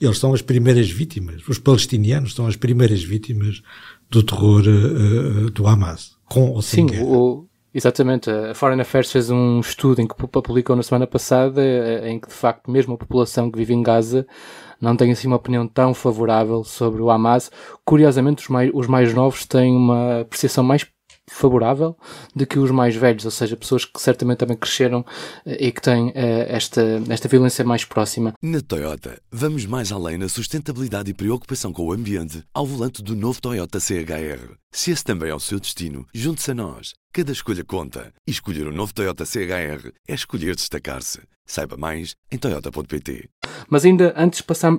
Eles 0.00 0.18
são 0.18 0.34
as 0.34 0.42
primeiras 0.42 0.90
vítimas, 0.90 1.42
os 1.48 1.58
palestinianos 1.58 2.34
são 2.34 2.46
as 2.46 2.56
primeiras 2.56 3.02
vítimas 3.02 3.62
do 4.10 4.22
terror 4.22 4.62
uh, 4.66 5.50
do 5.50 5.66
Hamas, 5.66 6.16
com 6.26 6.50
ou 6.50 6.62
sem 6.62 6.88
Sim, 6.88 7.00
o, 7.00 7.46
exatamente. 7.72 8.30
A 8.30 8.54
Foreign 8.54 8.82
Affairs 8.82 9.10
fez 9.10 9.30
um 9.30 9.60
estudo 9.60 10.00
em 10.00 10.06
que 10.06 10.14
publicou 10.14 10.76
na 10.76 10.82
semana 10.82 11.06
passada, 11.06 11.62
eh, 11.62 12.10
em 12.10 12.18
que 12.18 12.28
de 12.28 12.34
facto 12.34 12.70
mesmo 12.70 12.94
a 12.94 12.98
população 12.98 13.50
que 13.50 13.58
vive 13.58 13.72
em 13.72 13.82
Gaza 13.82 14.26
não 14.80 14.96
tem 14.96 15.12
assim 15.12 15.28
uma 15.28 15.36
opinião 15.36 15.66
tão 15.66 15.94
favorável 15.94 16.64
sobre 16.64 17.00
o 17.00 17.10
Hamas. 17.10 17.50
Curiosamente, 17.84 18.42
os 18.42 18.48
mais, 18.48 18.70
os 18.74 18.86
mais 18.86 19.14
novos 19.14 19.46
têm 19.46 19.74
uma 19.74 20.20
apreciação 20.22 20.64
mais 20.64 20.84
favorável 21.30 21.96
do 22.34 22.46
que 22.46 22.58
os 22.58 22.70
mais 22.70 22.94
velhos, 22.94 23.24
ou 23.24 23.30
seja, 23.30 23.56
pessoas 23.56 23.84
que 23.84 24.00
certamente 24.00 24.38
também 24.38 24.56
cresceram 24.56 25.04
eh, 25.46 25.66
e 25.68 25.72
que 25.72 25.80
têm 25.80 26.08
uh, 26.08 26.12
esta, 26.48 27.02
esta 27.08 27.28
violência 27.28 27.64
mais 27.64 27.84
próxima. 27.84 28.34
Na 28.42 28.60
Toyota, 28.60 29.20
vamos 29.30 29.66
mais 29.66 29.90
além 29.90 30.18
na 30.18 30.28
sustentabilidade 30.28 31.10
e 31.10 31.14
preocupação 31.14 31.72
com 31.72 31.86
o 31.86 31.92
ambiente 31.92 32.42
ao 32.52 32.66
volante 32.66 33.02
do 33.02 33.16
novo 33.16 33.40
Toyota 33.40 33.80
CHR. 33.80 34.54
Se 34.72 34.90
esse 34.90 35.04
também 35.04 35.30
é 35.30 35.34
o 35.34 35.40
seu 35.40 35.60
destino, 35.60 36.06
junte-se 36.14 36.50
a 36.50 36.54
nós. 36.54 36.92
Cada 37.12 37.32
escolha 37.32 37.64
conta. 37.64 38.12
E 38.26 38.30
escolher 38.30 38.66
o 38.66 38.70
um 38.70 38.74
novo 38.74 38.92
Toyota 38.92 39.24
CHR 39.24 39.92
é 40.08 40.14
escolher 40.14 40.56
destacar-se. 40.56 41.20
Saiba 41.46 41.76
mais 41.76 42.16
em 42.32 42.38
toyota.pt. 42.38 43.28
Mas 43.68 43.84
ainda 43.84 44.14
antes 44.16 44.38
de, 44.38 44.44
passar, 44.44 44.72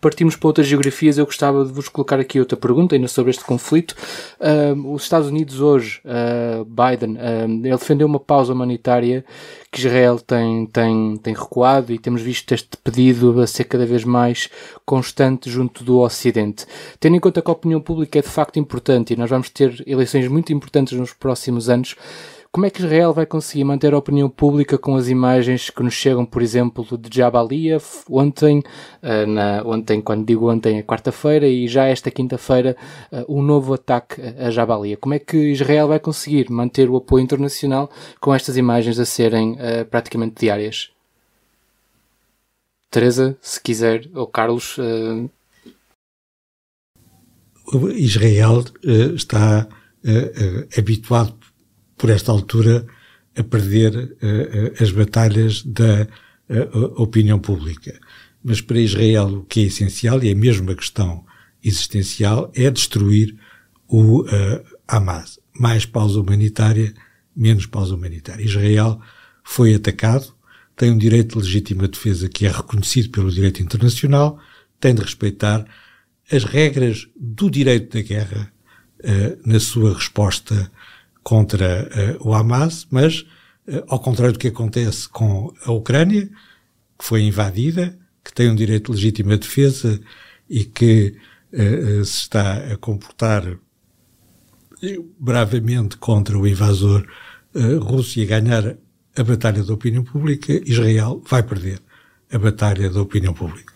partirmos 0.00 0.36
para 0.36 0.46
outras 0.46 0.66
geografias, 0.66 1.16
eu 1.16 1.24
gostava 1.24 1.64
de 1.64 1.72
vos 1.72 1.88
colocar 1.88 2.20
aqui 2.20 2.38
outra 2.38 2.56
pergunta, 2.56 2.94
ainda 2.94 3.08
sobre 3.08 3.30
este 3.30 3.44
conflito. 3.44 3.96
Uh, 4.38 4.92
os 4.92 5.04
Estados 5.04 5.28
Unidos 5.28 5.60
hoje, 5.60 6.02
uh, 6.04 6.64
Biden, 6.64 7.16
uh, 7.16 7.66
ele 7.66 7.76
defendeu 7.76 8.06
uma 8.06 8.20
pausa 8.20 8.52
humanitária 8.52 9.24
que 9.70 9.80
Israel 9.80 10.18
tem, 10.18 10.66
tem, 10.66 11.16
tem 11.16 11.34
recuado 11.34 11.92
e 11.92 11.98
temos 11.98 12.20
visto 12.20 12.52
este 12.52 12.76
pedido 12.76 13.40
a 13.40 13.46
ser 13.46 13.64
cada 13.64 13.86
vez 13.86 14.04
mais 14.04 14.50
constante 14.84 15.50
junto 15.50 15.82
do 15.82 15.98
Ocidente. 15.98 16.66
Tendo 17.00 17.16
em 17.16 17.20
conta 17.20 17.40
que 17.40 17.50
a 17.50 17.54
opinião 17.54 17.80
pública 17.80 18.18
é 18.18 18.22
de 18.22 18.28
facto 18.28 18.58
importante 18.58 19.14
e 19.14 19.16
nós 19.16 19.30
vamos 19.30 19.48
ter 19.48 19.82
eleições 19.86 20.28
muito 20.28 20.52
importantes 20.52 20.98
nos 20.98 21.14
próximos 21.14 21.70
anos, 21.70 21.96
como 22.52 22.66
é 22.66 22.70
que 22.70 22.80
Israel 22.80 23.14
vai 23.14 23.24
conseguir 23.24 23.64
manter 23.64 23.94
a 23.94 23.98
opinião 23.98 24.28
pública 24.28 24.76
com 24.76 24.94
as 24.94 25.08
imagens 25.08 25.70
que 25.70 25.82
nos 25.82 25.94
chegam, 25.94 26.26
por 26.26 26.42
exemplo, 26.42 26.84
de 26.98 27.16
Jabalia 27.16 27.78
ontem, 28.10 28.62
eh, 29.00 29.24
na, 29.24 29.62
ontem, 29.64 30.02
quando 30.02 30.26
digo 30.26 30.52
ontem, 30.52 30.78
é 30.78 30.82
quarta-feira, 30.82 31.48
e 31.48 31.66
já 31.66 31.86
esta 31.86 32.10
quinta-feira, 32.10 32.76
eh, 33.10 33.24
um 33.26 33.40
novo 33.40 33.72
ataque 33.72 34.20
a 34.38 34.50
Jabalia? 34.50 34.98
Como 34.98 35.14
é 35.14 35.18
que 35.18 35.38
Israel 35.50 35.88
vai 35.88 35.98
conseguir 35.98 36.50
manter 36.50 36.90
o 36.90 36.96
apoio 36.96 37.22
internacional 37.24 37.90
com 38.20 38.34
estas 38.34 38.58
imagens 38.58 38.98
a 38.98 39.06
serem 39.06 39.52
uh, 39.52 39.86
praticamente 39.90 40.34
diárias? 40.38 40.90
Teresa, 42.90 43.34
se 43.40 43.58
quiser, 43.62 44.10
ou 44.14 44.26
Carlos. 44.26 44.76
Israel 47.96 48.62
está 49.16 49.66
habituado 50.76 51.41
por 52.02 52.10
esta 52.10 52.32
altura, 52.32 52.84
a 53.36 53.44
perder 53.44 53.94
uh, 53.94 54.82
as 54.82 54.90
batalhas 54.90 55.62
da 55.62 56.02
uh, 56.50 57.00
opinião 57.00 57.38
pública. 57.38 57.96
Mas 58.42 58.60
para 58.60 58.80
Israel 58.80 59.28
o 59.28 59.44
que 59.44 59.60
é 59.60 59.62
essencial, 59.66 60.20
e 60.20 60.28
é 60.28 60.34
mesmo 60.34 60.68
a 60.72 60.74
questão 60.74 61.24
existencial, 61.62 62.50
é 62.56 62.68
destruir 62.72 63.36
o 63.86 64.24
Hamas. 64.88 65.38
Mais 65.54 65.86
pausa 65.86 66.18
humanitária, 66.18 66.92
menos 67.36 67.66
pausa 67.66 67.94
humanitária. 67.94 68.44
Israel 68.44 69.00
foi 69.44 69.72
atacado, 69.72 70.34
tem 70.74 70.90
um 70.90 70.98
direito 70.98 71.38
de 71.38 71.44
legítima 71.44 71.86
defesa 71.86 72.28
que 72.28 72.46
é 72.46 72.50
reconhecido 72.50 73.10
pelo 73.10 73.30
direito 73.30 73.62
internacional, 73.62 74.40
tem 74.80 74.92
de 74.92 75.02
respeitar 75.02 75.64
as 76.32 76.42
regras 76.42 77.06
do 77.14 77.48
direito 77.48 77.96
da 77.96 78.02
guerra 78.02 78.52
uh, 79.04 79.48
na 79.48 79.60
sua 79.60 79.94
resposta 79.94 80.68
contra 81.22 81.88
uh, 82.20 82.28
o 82.28 82.34
Hamas, 82.34 82.86
mas, 82.90 83.20
uh, 83.68 83.84
ao 83.88 84.00
contrário 84.00 84.32
do 84.32 84.38
que 84.38 84.48
acontece 84.48 85.08
com 85.08 85.52
a 85.64 85.72
Ucrânia, 85.72 86.28
que 86.98 87.04
foi 87.04 87.22
invadida, 87.22 87.98
que 88.24 88.32
tem 88.32 88.50
um 88.50 88.54
direito 88.54 88.92
de 88.92 88.96
legítima 88.96 89.36
defesa 89.36 90.00
e 90.48 90.64
que 90.64 91.16
uh, 91.52 92.04
se 92.04 92.22
está 92.22 92.72
a 92.72 92.76
comportar 92.76 93.56
bravamente 95.18 95.96
contra 95.96 96.36
o 96.36 96.44
invasor 96.44 97.06
russo 97.80 98.18
e 98.18 98.24
a 98.24 98.26
ganhar 98.26 98.76
a 99.16 99.22
batalha 99.22 99.62
da 99.62 99.72
opinião 99.72 100.02
pública, 100.02 100.60
Israel 100.68 101.22
vai 101.24 101.40
perder 101.40 101.80
a 102.32 102.38
batalha 102.38 102.90
da 102.90 103.00
opinião 103.00 103.32
pública. 103.32 103.72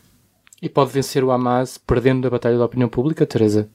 E 0.61 0.69
pode 0.69 0.93
vencer 0.93 1.23
o 1.23 1.31
Hamas 1.31 1.79
perdendo 1.79 2.27
a 2.27 2.31
batalha 2.31 2.59
da 2.59 2.65
opinião 2.65 2.89
pública, 2.89 3.27
Teresa? 3.27 3.71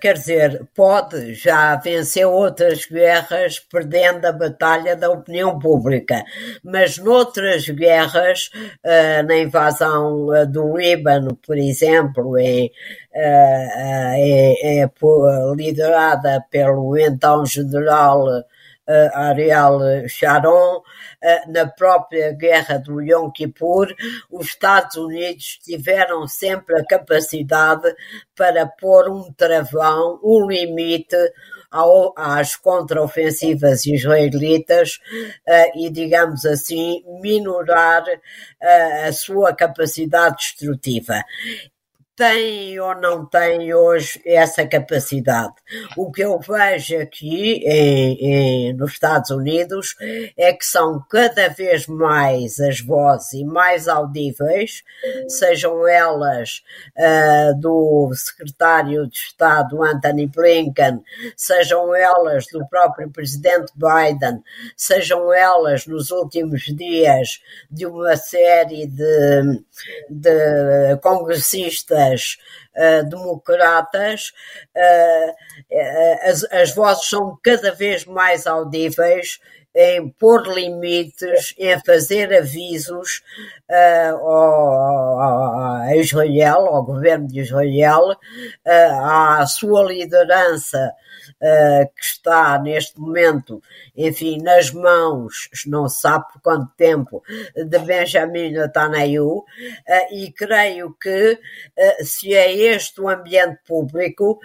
Quer 0.00 0.14
dizer, 0.14 0.66
pode, 0.74 1.34
já 1.34 1.76
venceu 1.76 2.32
outras 2.32 2.86
guerras 2.86 3.58
perdendo 3.58 4.24
a 4.24 4.32
batalha 4.32 4.96
da 4.96 5.10
opinião 5.10 5.58
pública, 5.58 6.24
mas 6.64 6.96
noutras 6.96 7.68
guerras, 7.68 8.50
uh, 8.82 9.26
na 9.26 9.36
invasão 9.36 10.28
uh, 10.28 10.46
do 10.46 10.74
Líbano, 10.76 11.36
por 11.46 11.58
exemplo, 11.58 12.38
em, 12.38 12.66
uh, 12.66 12.70
é, 13.14 14.82
é, 14.82 14.90
liderada 15.54 16.44
pelo 16.50 16.96
então 16.96 17.44
general 17.44 18.24
Ariel 19.14 20.08
Sharon, 20.08 20.82
na 21.48 21.66
própria 21.66 22.32
guerra 22.32 22.78
do 22.78 23.00
Yom 23.00 23.30
Kippur, 23.30 23.94
os 24.30 24.46
Estados 24.46 24.96
Unidos 24.96 25.58
tiveram 25.62 26.26
sempre 26.26 26.80
a 26.80 26.84
capacidade 26.84 27.94
para 28.36 28.66
pôr 28.66 29.08
um 29.08 29.32
travão, 29.32 30.18
um 30.22 30.46
limite 30.46 31.16
às 32.16 32.56
contraofensivas 32.56 33.86
israelitas 33.86 34.98
uh, 35.46 35.78
e, 35.78 35.88
digamos 35.88 36.44
assim, 36.44 37.02
minorar 37.20 38.04
a 39.06 39.12
sua 39.12 39.54
capacidade 39.54 40.36
destrutiva 40.36 41.22
tem 42.20 42.78
ou 42.78 42.94
não 42.96 43.24
tem 43.24 43.72
hoje 43.72 44.20
essa 44.26 44.66
capacidade. 44.66 45.54
O 45.96 46.12
que 46.12 46.20
eu 46.20 46.38
vejo 46.38 46.98
aqui 46.98 47.62
em, 47.64 48.18
em, 48.20 48.72
nos 48.74 48.92
Estados 48.92 49.30
Unidos 49.30 49.96
é 50.36 50.52
que 50.52 50.66
são 50.66 51.02
cada 51.08 51.48
vez 51.48 51.86
mais 51.86 52.60
as 52.60 52.78
vozes 52.82 53.32
e 53.32 53.42
mais 53.42 53.88
audíveis, 53.88 54.82
sejam 55.28 55.88
elas 55.88 56.62
uh, 56.94 57.58
do 57.58 58.12
secretário 58.14 59.08
de 59.08 59.16
Estado 59.16 59.82
Anthony 59.82 60.26
Blinken, 60.26 61.02
sejam 61.34 61.94
elas 61.94 62.44
do 62.52 62.68
próprio 62.68 63.10
presidente 63.10 63.72
Biden, 63.74 64.42
sejam 64.76 65.32
elas 65.32 65.86
nos 65.86 66.10
últimos 66.10 66.64
dias 66.66 67.40
de 67.70 67.86
uma 67.86 68.14
série 68.14 68.86
de, 68.86 69.62
de 70.10 70.98
congressistas 71.00 72.09
uh, 72.76 73.08
democratas, 73.08 74.32
uh, 74.76 75.34
as, 76.22 76.44
as 76.50 76.74
vozes 76.74 77.08
são 77.08 77.38
cada 77.42 77.72
vez 77.72 78.04
mais 78.04 78.46
audíveis 78.46 79.38
em 79.74 80.08
pôr 80.08 80.42
limites, 80.48 81.54
em 81.56 81.78
fazer 81.84 82.32
avisos 82.34 83.22
uh, 83.70 84.16
ao, 84.16 85.20
a 85.20 85.96
Israel, 85.96 86.66
ao 86.66 86.84
governo 86.84 87.28
de 87.28 87.40
Israel, 87.40 88.10
uh, 88.10 89.38
à 89.40 89.46
sua 89.46 89.84
liderança 89.84 90.92
uh, 91.40 91.94
que 91.94 92.04
está 92.04 92.58
neste 92.58 92.98
momento, 92.98 93.62
enfim, 93.96 94.42
nas 94.42 94.72
mãos, 94.72 95.48
não 95.66 95.88
se 95.88 96.00
sabe 96.00 96.24
por 96.32 96.42
quanto 96.42 96.72
tempo, 96.76 97.22
de 97.54 97.78
Benjamin 97.78 98.50
Netanyahu, 98.50 99.44
e 100.12 100.32
creio 100.32 100.94
que 101.00 101.38
se 102.02 102.34
é 102.34 102.52
este 102.52 103.00
o 103.00 103.08
ambiente 103.08 103.58
público, 103.66 104.38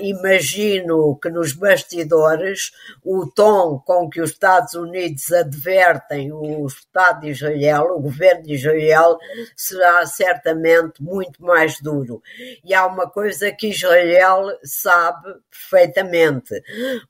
imagino 0.00 1.18
que 1.20 1.28
nos 1.28 1.52
bastidores 1.52 2.72
o 3.04 3.26
tom 3.26 3.78
com 3.84 4.08
que 4.08 4.20
os 4.20 4.32
Estados 4.56 4.74
Unidos 4.74 5.32
advertem 5.32 6.32
o 6.32 6.66
Estado 6.66 7.20
de 7.20 7.30
Israel, 7.30 7.94
o 7.94 8.00
governo 8.00 8.42
de 8.42 8.54
Israel, 8.54 9.18
será 9.54 10.06
certamente 10.06 11.02
muito 11.02 11.42
mais 11.42 11.78
duro. 11.80 12.22
E 12.64 12.72
há 12.72 12.86
uma 12.86 13.08
coisa 13.08 13.52
que 13.52 13.68
Israel 13.68 14.46
sabe 14.64 15.34
perfeitamente 15.50 16.62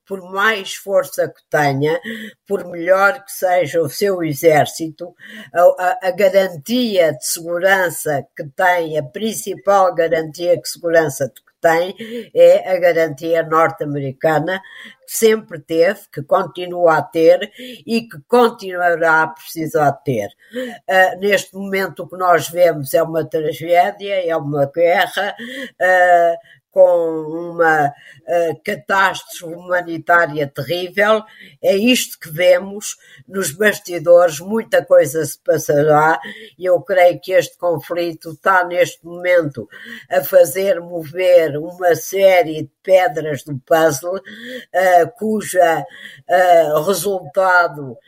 por 0.05 0.21
mais 0.33 0.75
força 0.75 1.29
que 1.29 1.43
tenha, 1.49 2.01
por 2.47 2.65
melhor 2.69 3.25
que 3.25 3.31
seja 3.33 3.81
o 3.81 3.89
seu 3.89 4.23
exército, 4.25 5.15
a, 5.55 5.61
a, 5.61 5.99
a 6.09 6.11
garantia 6.11 7.13
de 7.13 7.25
segurança 7.25 8.27
que 8.37 8.45
tem, 8.57 8.99
a 8.99 9.05
principal 9.05 9.95
garantia 9.95 10.57
de 10.57 10.69
segurança 10.69 11.31
que 11.33 11.46
tem 11.61 11.95
é 12.35 12.71
a 12.71 12.79
garantia 12.79 13.43
norte-americana 13.43 14.61
que 15.07 15.17
sempre 15.17 15.61
teve, 15.61 16.01
que 16.13 16.23
continua 16.23 16.99
a 16.99 17.03
ter 17.03 17.51
e 17.87 18.03
que 18.03 18.19
continuará 18.27 19.23
a 19.23 19.29
precisar 19.29 19.93
ter. 19.93 20.29
Uh, 20.55 21.21
neste 21.21 21.55
momento 21.55 22.03
o 22.03 22.09
que 22.09 22.17
nós 22.17 22.49
vemos 22.49 22.93
é 22.93 23.03
uma 23.03 23.25
tragédia, 23.25 24.27
é 24.27 24.37
uma 24.37 24.67
guerra, 24.67 25.35
uh, 25.81 26.37
com 26.77 27.53
uma 27.53 27.87
uh, 27.87 28.61
catástrofe 28.63 29.45
humanitária 29.47 30.47
terrível. 30.47 31.23
É 31.63 31.75
isto 31.75 32.21
que 32.21 32.29
vemos 32.29 32.99
nos 33.27 33.51
bastidores, 33.51 34.41
muita 34.41 34.85
coisa 34.85 35.25
se 35.25 35.39
passará 35.39 36.21
e 36.59 36.67
eu 36.67 36.79
creio 36.83 37.19
que 37.19 37.33
este 37.33 37.57
conflito 37.57 38.33
está 38.33 38.63
neste 38.63 39.03
momento 39.07 39.67
a 40.11 40.23
fazer 40.23 40.79
mover 40.79 41.57
uma 41.57 41.95
série 41.95 42.71
pedras 42.87 43.43
do 43.43 43.59
puzzle, 43.67 44.15
uh, 44.17 45.11
cuja 45.19 45.85
uh, 46.31 46.83
resultado 46.83 47.99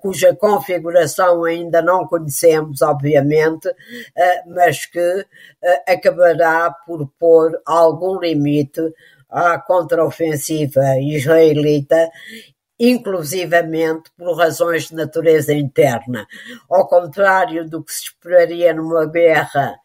cuja 0.00 0.34
configuração 0.36 1.42
ainda 1.42 1.82
não 1.82 2.06
conhecemos, 2.06 2.82
obviamente, 2.82 3.68
mas 4.46 4.86
que 4.86 5.26
acabará 5.88 6.70
por 6.86 7.10
pôr 7.18 7.60
algum 7.66 8.20
limite 8.20 8.80
à 9.28 9.58
contraofensiva 9.58 11.00
israelita 11.00 12.10
inclusivamente 12.78 14.10
por 14.16 14.36
razões 14.36 14.88
de 14.88 14.94
natureza 14.94 15.52
interna. 15.52 16.26
Ao 16.68 16.86
contrário 16.86 17.68
do 17.68 17.82
que 17.82 17.92
se 17.92 18.04
esperaria 18.04 18.74
numa 18.74 19.06
guerra 19.06 19.78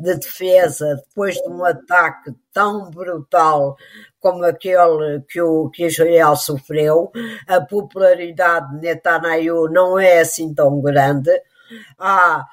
de 0.00 0.14
defesa 0.14 0.96
depois 0.96 1.34
de 1.36 1.48
um 1.48 1.64
ataque 1.64 2.32
tão 2.52 2.90
brutal 2.90 3.76
como 4.20 4.44
aquele 4.44 5.20
que, 5.28 5.40
o, 5.40 5.70
que 5.70 5.86
Israel 5.86 6.36
sofreu, 6.36 7.10
a 7.46 7.60
popularidade 7.60 8.74
de 8.74 8.80
Netanyahu 8.80 9.68
não 9.70 9.98
é 9.98 10.20
assim 10.20 10.52
tão 10.54 10.80
grande. 10.80 11.30
Há 11.98 12.44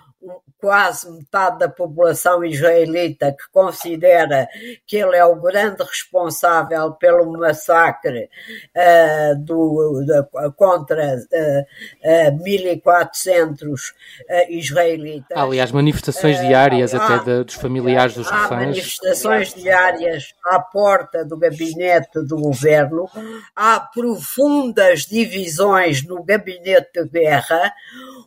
quase 0.66 1.12
metade 1.12 1.60
da 1.60 1.70
população 1.70 2.44
israelita 2.44 3.32
que 3.32 3.48
considera 3.52 4.48
que 4.88 4.98
ele 4.98 5.16
é 5.16 5.24
o 5.24 5.36
grande 5.36 5.84
responsável 5.84 6.92
pelo 6.94 7.32
massacre 7.34 8.32
uh, 8.76 9.36
do, 9.38 10.04
de, 10.04 10.52
contra 10.56 11.18
uh, 11.18 12.34
uh, 12.34 12.44
1400 12.44 13.94
israelitas. 14.50 15.38
aliás, 15.38 15.72
manifestações 15.72 16.40
diárias 16.40 16.96
até 16.96 17.20
de, 17.24 17.44
dos 17.44 17.54
familiares 17.54 18.16
dos 18.16 18.28
reféns. 18.28 18.52
Há 18.52 18.56
manifestações 18.56 19.54
diárias 19.54 20.34
à 20.48 20.60
porta 20.60 21.24
do 21.24 21.38
gabinete 21.38 22.24
do 22.24 22.38
governo, 22.38 23.08
há 23.56 23.80
profundas 23.80 25.06
divisões 25.06 26.04
no 26.04 26.24
gabinete 26.24 27.04
de 27.04 27.08
guerra, 27.08 27.72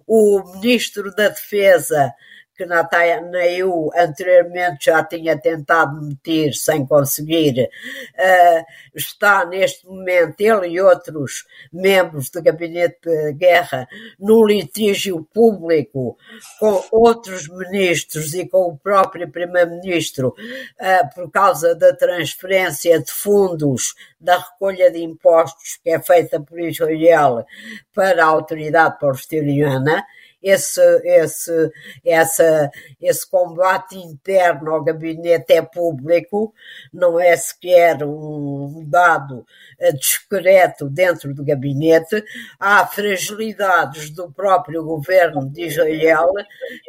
o 0.07 0.41
ministro 0.55 1.13
da 1.13 1.31
Defesa 1.31 2.15
que 2.59 2.67
Netanyahu 2.67 3.91
anteriormente 3.97 4.87
já 4.87 5.05
tinha 5.05 5.41
tentado 5.41 6.03
meter 6.03 6.53
sem 6.53 6.85
conseguir, 6.85 7.71
uh, 7.71 8.65
está 8.93 9.45
neste 9.45 9.87
momento, 9.87 10.41
ele 10.41 10.67
e 10.67 10.81
outros 10.81 11.47
membros 11.73 12.31
do 12.31 12.43
gabinete 12.43 12.99
de 13.03 13.33
guerra, 13.35 13.87
num 14.19 14.45
litígio 14.45 15.25
público 15.33 16.19
com 16.59 16.85
outros 16.91 17.49
ministros 17.49 18.35
e 18.35 18.49
com 18.49 18.73
o 18.73 18.77
próprio 18.77 19.31
primeiro-ministro 19.31 20.35
uh, 20.81 21.15
por 21.15 21.31
causa 21.31 21.77
da 21.77 21.95
transferência 21.95 23.01
de 23.01 23.13
fundos 23.13 23.95
da 24.21 24.37
recolha 24.37 24.91
de 24.91 24.99
impostos 24.99 25.79
que 25.83 25.91
é 25.91 26.03
feita 26.03 26.41
por 26.41 26.59
Israel 26.59 27.47
para 27.95 28.25
a 28.25 28.27
autoridade 28.27 28.99
palestiniana 28.99 30.05
esse, 30.43 30.81
esse, 31.05 31.71
essa, 32.05 32.71
esse 33.01 33.29
combate 33.29 33.97
interno 33.97 34.73
ao 34.73 34.85
gabinete 34.85 35.53
é 35.53 35.63
público, 35.63 36.55
não 36.93 37.19
é 37.19 37.37
sequer 37.37 38.03
um 38.05 38.85
dado 38.89 39.45
eh, 39.79 39.93
discreto 39.93 40.89
dentro 40.89 41.35
do 41.35 41.45
gabinete. 41.45 42.25
Há 42.59 42.87
fragilidades 42.87 44.11
do 44.11 44.31
próprio 44.31 44.85
governo 44.85 45.49
de 45.51 45.67
Israel 45.67 46.33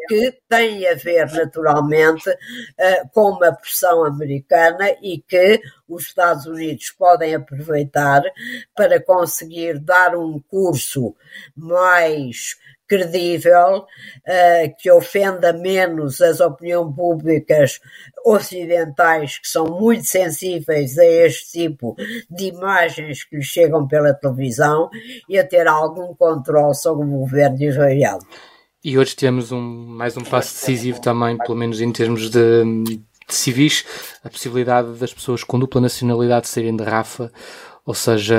que 0.08 0.40
têm 0.48 0.88
a 0.88 0.96
ver, 0.96 1.32
naturalmente, 1.32 2.30
eh, 2.78 3.04
com 3.14 3.32
uma 3.32 3.52
pressão 3.54 4.04
americana 4.06 4.90
e 5.02 5.24
que 5.28 5.62
os 5.88 6.04
Estados 6.04 6.46
Unidos 6.46 6.92
podem 6.92 7.36
aproveitar 7.36 8.22
para 8.76 9.02
conseguir 9.02 9.80
dar 9.80 10.16
um 10.16 10.40
curso 10.40 11.16
mais 11.56 12.56
credível, 12.89 13.78
uh, 13.78 14.75
que 14.80 14.91
ofenda 14.91 15.54
menos 15.54 16.19
as 16.19 16.39
opiniões 16.39 16.93
públicas 16.95 17.80
ocidentais, 18.25 19.38
que 19.38 19.47
são 19.47 19.67
muito 19.67 20.06
sensíveis 20.06 20.97
a 20.97 21.06
este 21.06 21.52
tipo 21.52 21.95
de 22.30 22.45
imagens 22.45 23.23
que 23.23 23.38
lhes 23.38 23.45
chegam 23.45 23.88
pela 23.88 24.13
televisão, 24.13 24.89
e 25.30 25.38
a 25.38 25.47
ter 25.47 25.67
algum 25.67 26.13
controle 26.15 26.75
sobre 26.75 27.06
o 27.06 27.19
governo 27.19 27.62
Israel. 27.62 28.19
E 28.84 28.97
hoje 28.97 29.15
temos 29.15 29.52
um, 29.52 29.62
mais 29.62 30.17
um 30.17 30.23
passo 30.23 30.54
decisivo 30.54 30.99
também, 31.02 31.38
pelo 31.38 31.56
menos 31.56 31.82
em 31.82 31.91
termos 31.91 32.30
de, 32.30 32.63
de 33.28 33.36
civis, 33.36 33.86
a 34.23 34.30
possibilidade 34.30 34.93
das 34.93 35.13
pessoas 35.13 35.43
com 35.43 35.60
dupla 35.60 35.82
nacionalidade 35.82 36.47
serem 36.47 36.75
de 36.75 36.84
Rafa 36.84 37.32
ou 37.89 37.95
seja, 37.95 38.38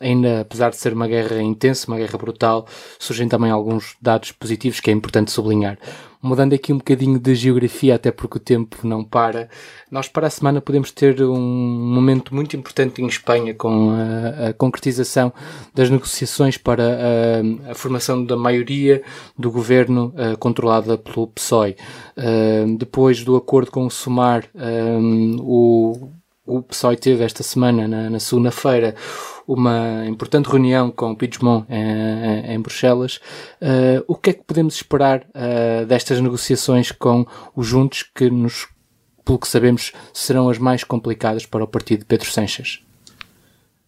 ainda 0.00 0.42
apesar 0.42 0.68
de 0.68 0.76
ser 0.76 0.92
uma 0.92 1.08
guerra 1.08 1.40
intensa, 1.40 1.88
uma 1.88 1.96
guerra 1.96 2.18
brutal, 2.18 2.66
surgem 2.98 3.26
também 3.26 3.50
alguns 3.50 3.96
dados 4.02 4.32
positivos 4.32 4.80
que 4.80 4.90
é 4.90 4.92
importante 4.92 5.30
sublinhar. 5.30 5.78
Mudando 6.22 6.52
aqui 6.52 6.70
um 6.70 6.76
bocadinho 6.76 7.18
de 7.18 7.34
geografia, 7.34 7.94
até 7.94 8.10
porque 8.10 8.36
o 8.36 8.40
tempo 8.40 8.86
não 8.86 9.02
para, 9.02 9.48
nós 9.90 10.06
para 10.06 10.26
a 10.26 10.30
semana 10.30 10.60
podemos 10.60 10.90
ter 10.92 11.22
um 11.22 11.40
momento 11.40 12.34
muito 12.34 12.54
importante 12.54 13.00
em 13.00 13.06
Espanha 13.06 13.54
com 13.54 13.92
a, 13.92 14.48
a 14.48 14.52
concretização 14.52 15.32
das 15.74 15.88
negociações 15.88 16.58
para 16.58 16.84
a, 16.84 17.70
a, 17.70 17.74
formação 17.74 18.22
da 18.22 18.36
maioria 18.36 19.02
do 19.38 19.50
governo 19.50 20.12
uh, 20.14 20.36
controlada 20.36 20.98
pelo 20.98 21.26
PSOE. 21.26 21.74
Uh, 22.18 22.76
depois 22.76 23.24
do 23.24 23.34
acordo 23.34 23.70
com 23.70 23.86
o 23.86 23.90
Sumar, 23.90 24.44
um, 24.54 25.38
o 25.40 25.69
PSOE 26.70 26.96
teve 26.96 27.24
esta 27.24 27.42
semana, 27.42 27.86
na, 27.86 28.08
na 28.08 28.18
segunda-feira, 28.18 28.94
uma 29.46 30.06
importante 30.06 30.48
reunião 30.48 30.90
com 30.90 31.10
o 31.10 31.16
Puigdemont 31.16 31.66
em, 31.68 32.54
em 32.54 32.60
Bruxelas. 32.60 33.20
Uh, 33.60 34.04
o 34.06 34.14
que 34.14 34.30
é 34.30 34.32
que 34.32 34.44
podemos 34.44 34.76
esperar 34.76 35.26
uh, 35.30 35.84
destas 35.86 36.20
negociações 36.20 36.92
com 36.92 37.26
os 37.54 37.66
Juntos, 37.66 38.04
que, 38.14 38.30
nos, 38.30 38.68
pelo 39.24 39.38
que 39.38 39.48
sabemos, 39.48 39.92
serão 40.14 40.48
as 40.48 40.58
mais 40.58 40.84
complicadas 40.84 41.46
para 41.46 41.64
o 41.64 41.68
partido 41.68 42.00
de 42.00 42.06
Pedro 42.06 42.30
Sanches? 42.30 42.80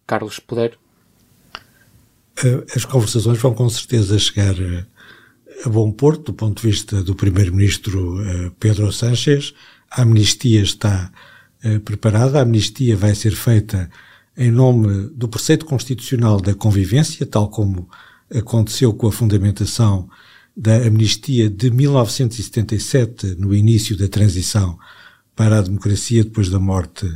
Carlos, 0.05 0.37
puder? 0.37 0.77
Eh, 2.43 2.65
as 2.75 2.83
conversações 2.83 3.37
vão 3.37 3.53
com 3.53 3.69
certeza 3.69 4.19
chegar 4.19 4.55
a 5.65 5.69
bom 5.69 5.91
porto 5.91 6.25
do 6.25 6.33
ponto 6.33 6.61
de 6.61 6.67
vista 6.67 7.01
do 7.01 7.15
primeiro-ministro 7.15 8.17
Pedro 8.59 8.91
Sánchez. 8.91 9.53
A 9.89 10.01
amnistia 10.01 10.61
está 10.61 11.09
eh, 11.63 11.79
preparada. 11.79 12.39
A 12.39 12.41
amnistia 12.41 12.97
vai 12.97 13.15
ser 13.15 13.31
feita 13.31 13.89
em 14.35 14.51
nome 14.51 15.07
do 15.15 15.29
preceito 15.29 15.65
constitucional 15.65 16.41
da 16.41 16.53
convivência, 16.53 17.25
tal 17.25 17.49
como 17.49 17.89
aconteceu 18.35 18.93
com 18.93 19.07
a 19.07 19.11
fundamentação 19.11 20.09
da 20.57 20.75
amnistia 20.75 21.49
de 21.49 21.71
1977, 21.71 23.35
no 23.39 23.55
início 23.55 23.97
da 23.97 24.09
transição 24.09 24.77
para 25.35 25.59
a 25.59 25.61
democracia 25.61 26.23
depois 26.23 26.49
da 26.49 26.59
morte 26.59 27.09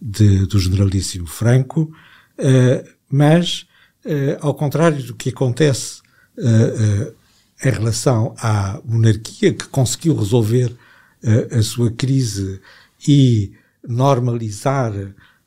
de, 0.00 0.46
do 0.46 0.58
generalíssimo 0.58 1.26
Franco, 1.26 1.92
uh, 2.38 2.88
mas, 3.10 3.66
uh, 4.06 4.38
ao 4.40 4.54
contrário 4.54 5.02
do 5.02 5.14
que 5.14 5.28
acontece 5.28 6.00
em 7.62 7.70
relação 7.70 8.34
à 8.38 8.80
monarquia, 8.86 9.52
que 9.52 9.66
conseguiu 9.66 10.16
resolver 10.16 10.74
a 11.52 11.60
sua 11.62 11.90
crise 11.90 12.58
e 13.06 13.52
normalizar 13.86 14.92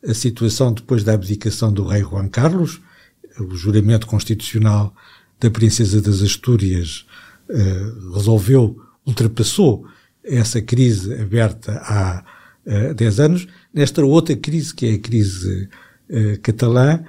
a 0.08 0.14
situação 0.14 0.74
depois 0.74 1.04
da 1.04 1.14
abdicação 1.14 1.72
do 1.72 1.86
rei 1.86 2.02
Juan 2.02 2.28
Carlos, 2.28 2.82
o 3.40 3.56
juramento 3.56 4.08
constitucional 4.08 4.96
da 5.40 5.50
princesa 5.50 6.02
das 6.02 6.22
Astúrias 6.22 7.06
uh, 7.50 8.14
resolveu, 8.14 8.80
ultrapassou 9.06 9.86
essa 10.24 10.62
crise 10.62 11.14
aberta 11.14 11.74
há 11.84 12.24
uh, 12.66 12.94
10 12.94 13.20
anos. 13.20 13.48
Nesta 13.74 14.04
outra 14.06 14.36
crise, 14.36 14.74
que 14.74 14.86
é 14.86 14.94
a 14.94 15.00
crise 15.00 15.70
uh, 16.10 16.40
catalã, 16.42 17.04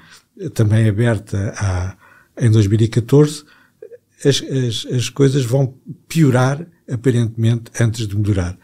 também 0.55 0.89
aberta 0.89 1.55
há, 1.57 1.97
em 2.39 2.51
2014, 2.51 3.45
as, 4.25 4.43
as, 4.43 4.87
as 4.93 5.09
coisas 5.09 5.45
vão 5.45 5.75
piorar, 6.09 6.67
aparentemente, 6.91 7.71
antes 7.81 8.07
de 8.07 8.17
melhorar. 8.17 8.59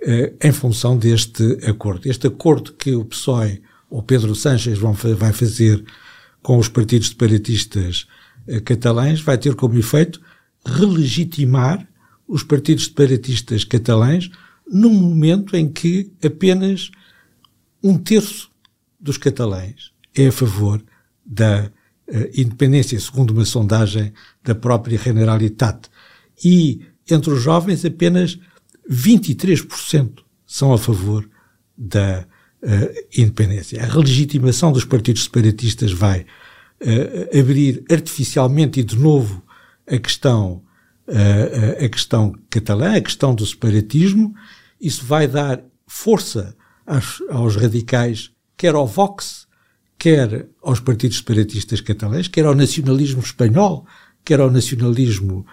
Eh, 0.00 0.32
em 0.42 0.52
função 0.52 0.96
deste 0.96 1.58
acordo. 1.66 2.08
Este 2.08 2.28
acordo 2.28 2.72
que 2.72 2.94
o 2.94 3.04
PSOE 3.04 3.60
ou 3.90 4.00
Pedro 4.00 4.32
Sánchez 4.34 4.78
vão, 4.78 4.92
vai 4.92 5.32
fazer 5.32 5.84
com 6.40 6.56
os 6.56 6.68
partidos 6.68 7.08
separatistas 7.08 8.06
eh, 8.46 8.60
catalães 8.60 9.20
vai 9.20 9.36
ter 9.36 9.54
como 9.54 9.76
efeito 9.78 10.20
relegitimar 10.64 11.86
os 12.28 12.42
partidos 12.42 12.84
separatistas 12.84 13.64
catalães 13.64 14.30
num 14.70 14.92
momento 14.92 15.56
em 15.56 15.68
que 15.68 16.12
apenas 16.24 16.90
um 17.82 17.98
terço 17.98 18.50
dos 19.00 19.18
catalães 19.18 19.92
é 20.14 20.28
a 20.28 20.32
favor 20.32 20.82
da 21.24 21.70
uh, 22.08 22.16
independência, 22.34 22.98
segundo 22.98 23.30
uma 23.30 23.44
sondagem 23.44 24.12
da 24.42 24.54
própria 24.54 24.98
Generalitat. 24.98 25.88
E 26.44 26.82
entre 27.08 27.30
os 27.30 27.42
jovens 27.42 27.84
apenas 27.84 28.38
23% 28.90 30.20
são 30.46 30.72
a 30.72 30.78
favor 30.78 31.28
da 31.76 32.26
uh, 32.62 33.04
independência. 33.16 33.82
A 33.82 33.86
relegitimação 33.86 34.72
dos 34.72 34.84
partidos 34.84 35.24
separatistas 35.24 35.92
vai 35.92 36.22
uh, 36.22 37.38
abrir 37.38 37.84
artificialmente 37.90 38.80
e 38.80 38.84
de 38.84 38.96
novo 38.96 39.42
a 39.86 39.98
questão, 39.98 40.62
uh, 41.06 41.84
a 41.84 41.88
questão 41.88 42.34
catalã, 42.50 42.96
a 42.96 43.00
questão 43.00 43.34
do 43.34 43.44
separatismo. 43.44 44.34
Isso 44.80 45.04
vai 45.04 45.28
dar 45.28 45.62
força 45.86 46.56
aos, 46.86 47.22
aos 47.28 47.56
radicais, 47.56 48.30
quer 48.56 48.74
ao 48.74 48.86
Vox, 48.86 49.46
quer 49.98 50.48
aos 50.62 50.80
partidos 50.80 51.18
separatistas 51.18 51.80
catalães, 51.80 52.28
quer 52.28 52.46
ao 52.46 52.54
nacionalismo 52.54 53.20
espanhol, 53.20 53.86
quer 54.24 54.40
ao 54.40 54.50
nacionalismo 54.50 55.44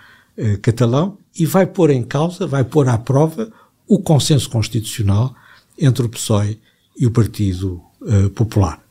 catalão, 0.61 1.17
e 1.37 1.45
vai 1.45 1.65
pôr 1.65 1.89
em 1.89 2.03
causa, 2.03 2.47
vai 2.47 2.63
pôr 2.63 2.87
à 2.87 2.97
prova 2.97 3.51
o 3.87 3.99
consenso 3.99 4.49
constitucional 4.49 5.35
entre 5.77 6.05
o 6.05 6.09
PSOE 6.09 6.59
e 6.97 7.05
o 7.05 7.11
Partido 7.11 7.81
eh, 8.07 8.29
Popular. 8.29 8.85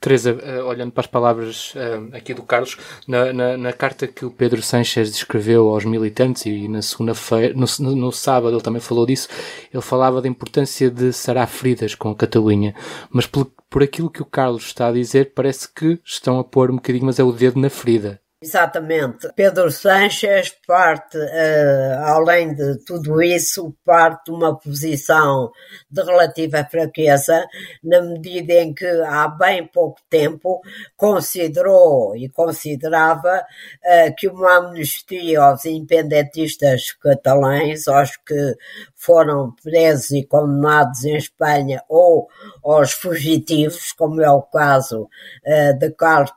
Teresa, 0.00 0.32
uh, 0.32 0.64
olhando 0.64 0.92
para 0.92 1.02
as 1.02 1.06
palavras 1.06 1.74
uh, 1.74 2.16
aqui 2.16 2.32
do 2.32 2.42
Carlos, 2.42 2.78
na, 3.06 3.34
na, 3.34 3.56
na, 3.58 3.70
carta 3.70 4.06
que 4.06 4.24
o 4.24 4.30
Pedro 4.30 4.62
Sánchez 4.62 5.10
escreveu 5.10 5.68
aos 5.68 5.84
militantes 5.84 6.46
e 6.46 6.66
na 6.68 6.80
segunda-feira, 6.80 7.52
no, 7.54 7.66
no, 7.80 7.94
no, 7.94 8.10
sábado 8.10 8.56
ele 8.56 8.62
também 8.62 8.80
falou 8.80 9.04
disso, 9.04 9.28
ele 9.70 9.82
falava 9.82 10.22
da 10.22 10.28
importância 10.28 10.90
de 10.90 11.12
sarar 11.12 11.46
feridas 11.46 11.94
com 11.94 12.08
a 12.08 12.16
Catalunha, 12.16 12.74
mas 13.10 13.26
por, 13.26 13.52
por 13.68 13.82
aquilo 13.82 14.08
que 14.08 14.22
o 14.22 14.24
Carlos 14.24 14.64
está 14.64 14.88
a 14.88 14.92
dizer, 14.92 15.34
parece 15.34 15.68
que 15.70 16.00
estão 16.02 16.38
a 16.38 16.44
pôr 16.44 16.70
um 16.70 16.76
bocadinho, 16.76 17.04
mas 17.04 17.18
é 17.18 17.22
o 17.22 17.30
dedo 17.30 17.60
na 17.60 17.68
ferida. 17.68 18.18
Exatamente. 18.42 19.28
Pedro 19.36 19.70
Sanches 19.70 20.48
parte, 20.66 21.18
uh, 21.18 22.04
além 22.06 22.54
de 22.54 22.78
tudo 22.86 23.20
isso, 23.20 23.76
parte 23.84 24.24
de 24.24 24.30
uma 24.30 24.58
posição 24.58 25.52
de 25.90 26.02
relativa 26.02 26.64
fraqueza, 26.64 27.46
na 27.84 28.00
medida 28.00 28.54
em 28.54 28.72
que 28.72 28.86
há 28.86 29.28
bem 29.28 29.66
pouco 29.66 30.00
tempo 30.08 30.62
considerou 30.96 32.16
e 32.16 32.30
considerava 32.30 33.40
uh, 33.40 34.14
que 34.16 34.26
uma 34.26 34.56
amnistia 34.56 35.42
aos 35.42 35.66
independentistas 35.66 36.92
catalães, 36.92 37.86
aos 37.88 38.16
que 38.16 38.56
foram 38.96 39.54
presos 39.62 40.12
e 40.12 40.24
condenados 40.24 41.04
em 41.04 41.16
Espanha, 41.16 41.82
ou 41.90 42.26
aos 42.64 42.92
fugitivos, 42.92 43.92
como 43.92 44.22
é 44.22 44.30
o 44.30 44.40
caso 44.40 45.02
uh, 45.02 45.78
de 45.78 45.90
Carlos 45.90 46.32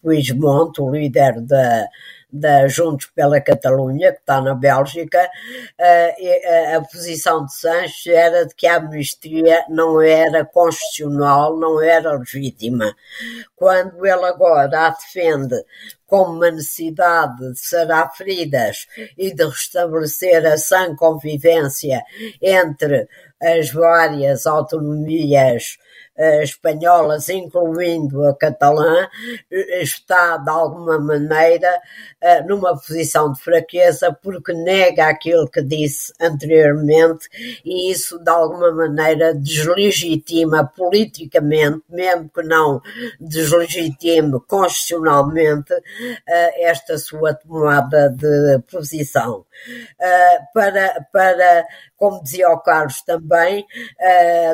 Puigdemont, 0.00 0.80
o 0.80 0.90
líder 0.90 1.41
da, 1.46 1.86
da 2.32 2.66
Juntos 2.66 3.06
pela 3.14 3.40
Catalunha, 3.40 4.12
que 4.12 4.20
está 4.20 4.40
na 4.40 4.54
Bélgica, 4.54 5.28
a, 5.78 6.74
a, 6.74 6.76
a 6.78 6.80
posição 6.80 7.44
de 7.44 7.54
Sanches 7.54 8.06
era 8.06 8.46
de 8.46 8.54
que 8.54 8.66
a 8.66 8.76
amnistia 8.76 9.64
não 9.68 10.00
era 10.00 10.44
constitucional, 10.44 11.58
não 11.58 11.82
era 11.82 12.16
legítima. 12.16 12.94
Quando 13.54 14.06
ele 14.06 14.24
agora 14.24 14.86
a 14.86 14.90
defende 14.90 15.62
como 16.06 16.34
uma 16.34 16.50
necessidade 16.50 17.52
de 17.52 17.58
sarar 17.58 18.14
feridas 18.14 18.86
e 19.16 19.34
de 19.34 19.44
restabelecer 19.44 20.44
a 20.46 20.58
sã 20.58 20.94
convivência 20.94 22.02
entre 22.40 23.08
as 23.40 23.70
várias 23.70 24.46
autonomias 24.46 25.78
espanholas, 26.42 27.28
incluindo 27.28 28.26
a 28.26 28.36
catalã, 28.36 29.08
eh, 29.50 29.82
está 29.82 30.36
de 30.36 30.50
alguma 30.50 30.98
maneira 30.98 31.70
uh, 32.22 32.46
numa 32.46 32.74
posição 32.74 33.32
de 33.32 33.40
fraqueza 33.40 34.16
porque 34.22 34.52
nega 34.52 35.08
aquilo 35.08 35.48
que 35.48 35.62
disse 35.62 36.12
anteriormente 36.20 37.28
e 37.64 37.90
isso 37.90 38.18
de 38.18 38.30
alguma 38.30 38.70
maneira 38.72 39.34
deslegitima 39.34 40.66
politicamente, 40.66 41.82
mesmo 41.88 42.28
que 42.28 42.42
não 42.42 42.80
deslegitime 43.18 44.38
constitucionalmente, 44.46 45.72
esta 46.56 46.98
sua 46.98 47.34
tomada 47.34 48.10
de 48.10 48.58
posição. 48.70 49.44
para, 50.52 51.06
para, 51.12 51.66
como 52.02 52.20
dizia 52.20 52.50
o 52.50 52.58
Carlos 52.58 53.00
também, 53.02 53.64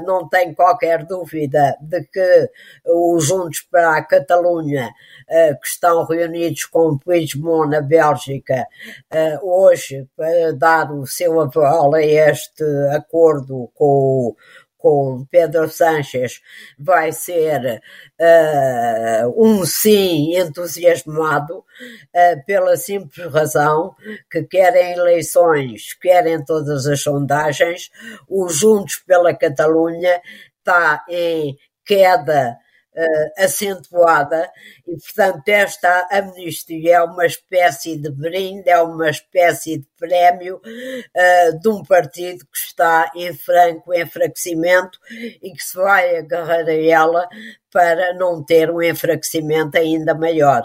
não 0.04 0.28
tem 0.28 0.52
qualquer 0.52 1.06
dúvida 1.06 1.74
de 1.80 2.04
que 2.04 2.50
os 2.84 3.24
Juntos 3.24 3.60
para 3.70 3.96
a 3.96 4.02
Catalunha, 4.04 4.90
eh, 5.28 5.54
que 5.54 5.66
estão 5.66 6.04
reunidos 6.04 6.66
com 6.66 6.88
o 6.88 6.98
Puigdemont 6.98 7.70
na 7.70 7.80
Bélgica, 7.80 8.66
eh, 9.10 9.38
hoje, 9.42 10.06
para 10.14 10.52
dar 10.52 10.92
o 10.92 11.06
seu 11.06 11.40
aval 11.40 11.94
a 11.94 12.02
este 12.02 12.64
acordo 12.92 13.70
com 13.74 14.34
com 14.78 15.26
Pedro 15.30 15.68
Sánchez 15.68 16.40
vai 16.78 17.12
ser 17.12 17.82
uh, 18.20 19.34
um 19.36 19.66
sim 19.66 20.36
entusiasmado 20.36 21.58
uh, 21.58 22.44
pela 22.46 22.76
simples 22.76 23.30
razão 23.32 23.94
que 24.30 24.44
querem 24.44 24.92
eleições, 24.92 25.92
querem 25.94 26.42
todas 26.44 26.86
as 26.86 27.02
sondagens, 27.02 27.90
os 28.28 28.58
Juntos 28.58 28.96
pela 29.06 29.34
Catalunha 29.34 30.22
está 30.58 31.04
em 31.08 31.56
queda 31.84 32.56
uh, 32.98 33.44
acentuada 33.44 34.50
e, 34.86 34.96
portanto, 34.96 35.48
esta 35.48 36.08
amnistia 36.10 36.96
é 36.96 37.02
uma 37.02 37.24
espécie 37.24 37.96
de 37.96 38.10
brinde, 38.10 38.68
é 38.68 38.80
uma 38.82 39.08
espécie 39.08 39.78
de 39.78 39.86
prémio 39.96 40.56
uh, 40.56 41.60
de 41.60 41.68
um 41.68 41.82
partido 41.84 42.40
que 42.40 42.58
está 42.58 43.10
em 43.14 43.32
franco 43.34 43.94
enfraquecimento 43.94 44.98
e 45.10 45.52
que 45.52 45.62
se 45.62 45.76
vai 45.76 46.16
agarrar 46.16 46.66
a 46.66 46.74
ela 46.74 47.28
para 47.70 48.14
não 48.14 48.42
ter 48.42 48.70
um 48.70 48.82
enfraquecimento 48.82 49.76
ainda 49.76 50.14
maior. 50.14 50.62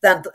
Portanto, 0.00 0.32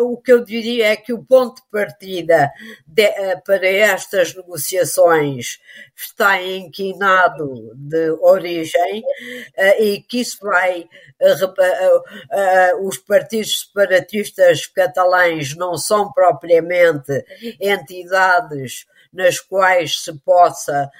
o 0.00 0.16
que 0.16 0.32
eu 0.32 0.44
diria 0.44 0.88
é 0.88 0.96
que 0.96 1.12
o 1.12 1.22
ponto 1.22 1.62
de 1.62 1.68
partida 1.70 2.50
de, 2.86 3.10
para 3.44 3.66
estas 3.66 4.34
negociações 4.34 5.58
está 5.94 6.42
inquinado 6.42 7.72
de 7.74 8.10
origem 8.20 9.02
e 9.78 10.00
que 10.02 10.20
isso 10.20 10.38
vai. 10.40 10.88
os 12.80 12.98
partidos 12.98 13.60
separatistas 13.60 14.66
catalães 14.66 15.54
não 15.54 15.76
são 15.76 16.12
propriamente 16.12 17.24
entidades 17.60 18.86
nas 19.12 19.38
quais 19.38 20.02
se 20.02 20.12
possa 20.20 20.90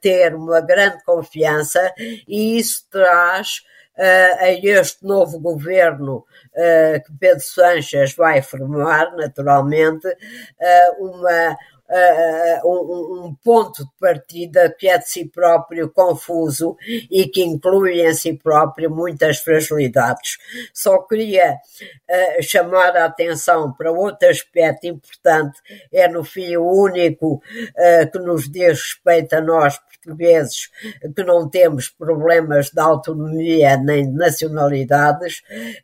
ter 0.00 0.34
uma 0.34 0.60
grande 0.60 1.02
confiança 1.02 1.92
e 1.98 2.56
isso 2.58 2.86
traz 2.88 3.62
a 3.98 4.52
este 4.52 5.04
novo 5.04 5.38
governo 5.40 6.18
uh, 6.18 7.02
que 7.04 7.12
Pedro 7.18 7.40
Sanches 7.40 8.14
vai 8.14 8.40
formar, 8.42 9.16
naturalmente, 9.16 10.06
uh, 10.06 11.04
uma, 11.04 11.56
uh, 11.88 12.68
um, 12.68 13.26
um, 13.26 13.34
ponto 13.42 13.84
de 13.84 13.90
partida 13.98 14.74
que 14.78 14.88
é 14.88 14.98
de 14.98 15.08
si 15.08 15.24
próprio 15.26 15.90
confuso 15.90 16.76
e 17.10 17.26
que 17.26 17.42
inclui 17.42 18.06
em 18.06 18.14
si 18.14 18.34
próprio 18.34 18.90
muitas 18.90 19.38
fragilidades. 19.38 20.38
Só 20.72 20.98
queria 20.98 21.54
uh, 21.54 22.42
chamar 22.42 22.96
a 22.96 23.06
atenção 23.06 23.72
para 23.72 23.90
outro 23.90 24.28
aspecto 24.28 24.86
importante, 24.86 25.58
é 25.92 26.08
no 26.08 26.22
fim 26.22 26.56
o 26.56 26.64
único 26.64 27.36
uh, 27.36 28.10
que 28.10 28.18
nos 28.18 28.50
diz 28.50 28.68
respeito 28.68 29.34
a 29.34 29.40
nós 29.40 29.78
portugueses, 29.78 30.70
que 31.14 31.24
não 31.24 31.48
temos 31.48 31.88
problemas 31.88 32.70
de 32.70 32.80
autonomia 32.80 33.76
nem 33.76 34.10
de 34.10 34.16
nacionalidades, 34.16 35.42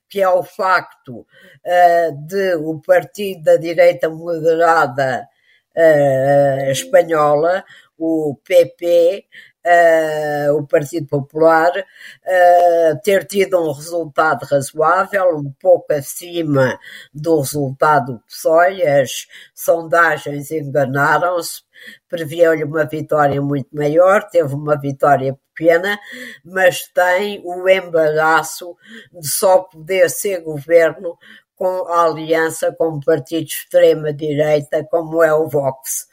que 0.08 0.20
é 0.20 0.28
o 0.28 0.42
facto 0.42 1.26
de 2.26 2.54
o 2.56 2.80
partido 2.80 3.42
da 3.42 3.56
direita 3.56 4.08
moderada 4.08 5.28
uh, 5.76 6.70
espanhola, 6.70 7.64
o 7.98 8.36
PP, 8.44 9.24
uh, 9.64 9.68
eh, 9.68 10.52
o 10.52 10.66
Partido 10.66 11.06
Popular, 11.06 11.70
uh, 11.70 13.00
ter 13.02 13.24
tido 13.26 13.58
um 13.58 13.72
resultado 13.72 14.44
razoável, 14.44 15.36
um 15.36 15.52
pouco 15.60 15.92
acima 15.92 16.78
do 17.12 17.40
resultado 17.40 18.14
do 18.14 18.20
PSOE. 18.20 18.82
As 18.82 19.26
sondagens 19.54 20.50
enganaram-se, 20.50 21.62
previam-lhe 22.08 22.64
uma 22.64 22.84
vitória 22.84 23.40
muito 23.40 23.68
maior, 23.72 24.28
teve 24.28 24.54
uma 24.54 24.78
vitória 24.78 25.36
pequena, 25.54 25.98
mas 26.44 26.88
tem 26.92 27.40
o 27.44 27.68
embaraço 27.68 28.76
de 29.12 29.28
só 29.28 29.60
poder 29.60 30.10
ser 30.10 30.40
governo 30.40 31.16
com 31.56 31.86
a 31.88 32.04
aliança 32.04 32.74
com 32.76 32.96
um 32.96 33.00
partido 33.00 33.44
de 33.46 33.54
extrema-direita 33.54 34.86
como 34.90 35.22
é 35.22 35.32
o 35.32 35.48
Vox 35.48 36.06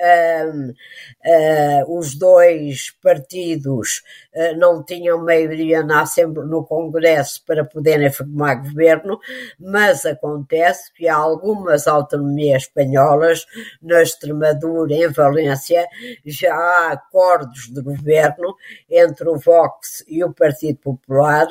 uh, 0.00 1.98
os 1.98 2.14
dois 2.14 2.90
partidos 3.02 4.02
uh, 4.34 4.56
não 4.56 4.82
tinham 4.84 5.24
maioria 5.24 5.82
na 5.82 6.02
Assembleia, 6.02 6.48
no 6.48 6.64
Congresso 6.64 7.42
para 7.46 7.64
poderem 7.64 8.10
formar 8.10 8.56
governo, 8.56 9.18
mas 9.58 10.04
acontece 10.06 10.92
que 10.94 11.08
há 11.08 11.16
algumas 11.16 11.86
autonomias 11.86 12.62
espanholas, 12.62 13.46
na 13.82 14.02
Extremadura, 14.02 14.94
em 14.94 15.08
Valência, 15.08 15.86
já 16.24 16.54
há 16.54 16.92
acordos 16.92 17.72
de 17.72 17.80
governo 17.82 18.54
entre 18.88 19.28
o 19.28 19.38
Vox 19.38 20.04
e 20.06 20.22
o 20.22 20.32
Partido 20.32 20.78
Popular 20.78 21.46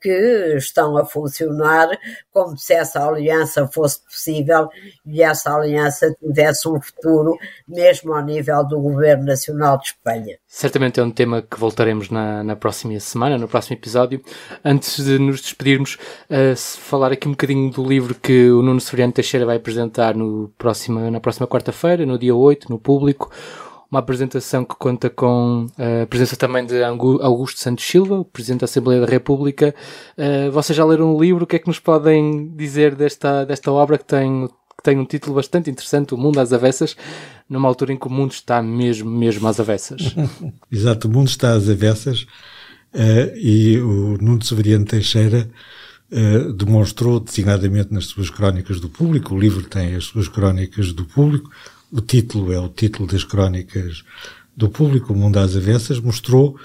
que 0.00 0.54
estão 0.56 0.96
a 0.96 1.04
funcionar 1.04 1.88
como 2.32 2.56
se 2.56 2.74
essa 2.74 3.06
aliança 3.06 3.66
fosse 3.66 4.00
possível 4.02 4.68
e 5.06 5.22
essa 5.22 5.54
aliança 5.54 6.14
tivesse 6.20 6.68
um 6.68 6.80
futuro 6.80 7.03
futuro, 7.04 7.38
mesmo 7.68 8.14
ao 8.14 8.24
nível 8.24 8.66
do 8.66 8.80
Governo 8.80 9.24
Nacional 9.24 9.78
de 9.78 9.88
Espanha. 9.88 10.38
Certamente 10.46 10.98
é 10.98 11.02
um 11.02 11.10
tema 11.10 11.42
que 11.42 11.58
voltaremos 11.60 12.08
na, 12.08 12.42
na 12.42 12.56
próxima 12.56 12.98
semana, 12.98 13.36
no 13.36 13.46
próximo 13.46 13.76
episódio. 13.76 14.22
Antes 14.64 15.04
de 15.04 15.18
nos 15.18 15.42
despedirmos, 15.42 15.98
uh, 16.30 16.56
falar 16.56 17.12
aqui 17.12 17.28
um 17.28 17.32
bocadinho 17.32 17.70
do 17.70 17.84
livro 17.84 18.14
que 18.14 18.50
o 18.50 18.62
Nuno 18.62 18.80
Severiano 18.80 19.12
Teixeira 19.12 19.44
vai 19.44 19.56
apresentar 19.56 20.14
no 20.14 20.50
na 21.10 21.20
próxima 21.20 21.46
quarta-feira, 21.46 22.06
no 22.06 22.18
dia 22.18 22.34
8, 22.34 22.70
no 22.70 22.78
público 22.78 23.30
uma 23.90 24.00
apresentação 24.00 24.64
que 24.64 24.74
conta 24.74 25.08
com 25.08 25.66
a 25.78 26.06
presença 26.06 26.36
também 26.36 26.66
de 26.66 26.82
Augusto 26.82 27.60
Santos 27.60 27.84
Silva, 27.84 28.24
Presidente 28.24 28.60
da 28.60 28.64
Assembleia 28.64 29.00
da 29.00 29.06
República. 29.06 29.72
Uh, 30.18 30.50
vocês 30.50 30.76
já 30.76 30.84
leram 30.84 31.14
o 31.14 31.22
livro, 31.22 31.44
o 31.44 31.46
que 31.46 31.54
é 31.54 31.58
que 31.60 31.68
nos 31.68 31.78
podem 31.78 32.48
dizer 32.56 32.96
desta, 32.96 33.44
desta 33.44 33.70
obra 33.70 33.96
que 33.96 34.04
tem, 34.04 34.48
tem 34.84 34.98
um 34.98 35.06
título 35.06 35.34
bastante 35.34 35.70
interessante, 35.70 36.14
O 36.14 36.18
Mundo 36.18 36.38
às 36.38 36.52
Avessas, 36.52 36.94
numa 37.48 37.66
altura 37.66 37.94
em 37.94 37.96
que 37.96 38.06
o 38.06 38.10
mundo 38.10 38.32
está 38.32 38.62
mesmo, 38.62 39.10
mesmo 39.10 39.48
às 39.48 39.58
avessas? 39.58 40.14
Exato, 40.70 41.08
o 41.08 41.10
mundo 41.10 41.28
está 41.28 41.54
às 41.54 41.70
avessas 41.70 42.26
uh, 42.92 43.34
e 43.34 43.78
o 43.78 44.18
Nuno 44.20 44.44
Severiano 44.44 44.84
Teixeira 44.84 45.50
Uh, 46.12 46.52
demonstrou 46.52 47.18
designadamente 47.18 47.92
nas 47.92 48.04
suas 48.04 48.28
crónicas 48.30 48.78
do 48.78 48.90
público, 48.90 49.34
o 49.34 49.40
livro 49.40 49.64
tem 49.64 49.96
as 49.96 50.04
suas 50.04 50.28
crónicas 50.28 50.92
do 50.92 51.06
público, 51.06 51.50
o 51.90 52.00
título 52.00 52.52
é 52.52 52.58
o 52.60 52.68
título 52.68 53.08
das 53.08 53.24
crónicas 53.24 54.04
do 54.54 54.68
público, 54.68 55.12
o 55.12 55.16
Mundo 55.16 55.38
às 55.38 55.56
Avessas, 55.56 55.98
mostrou 55.98 56.56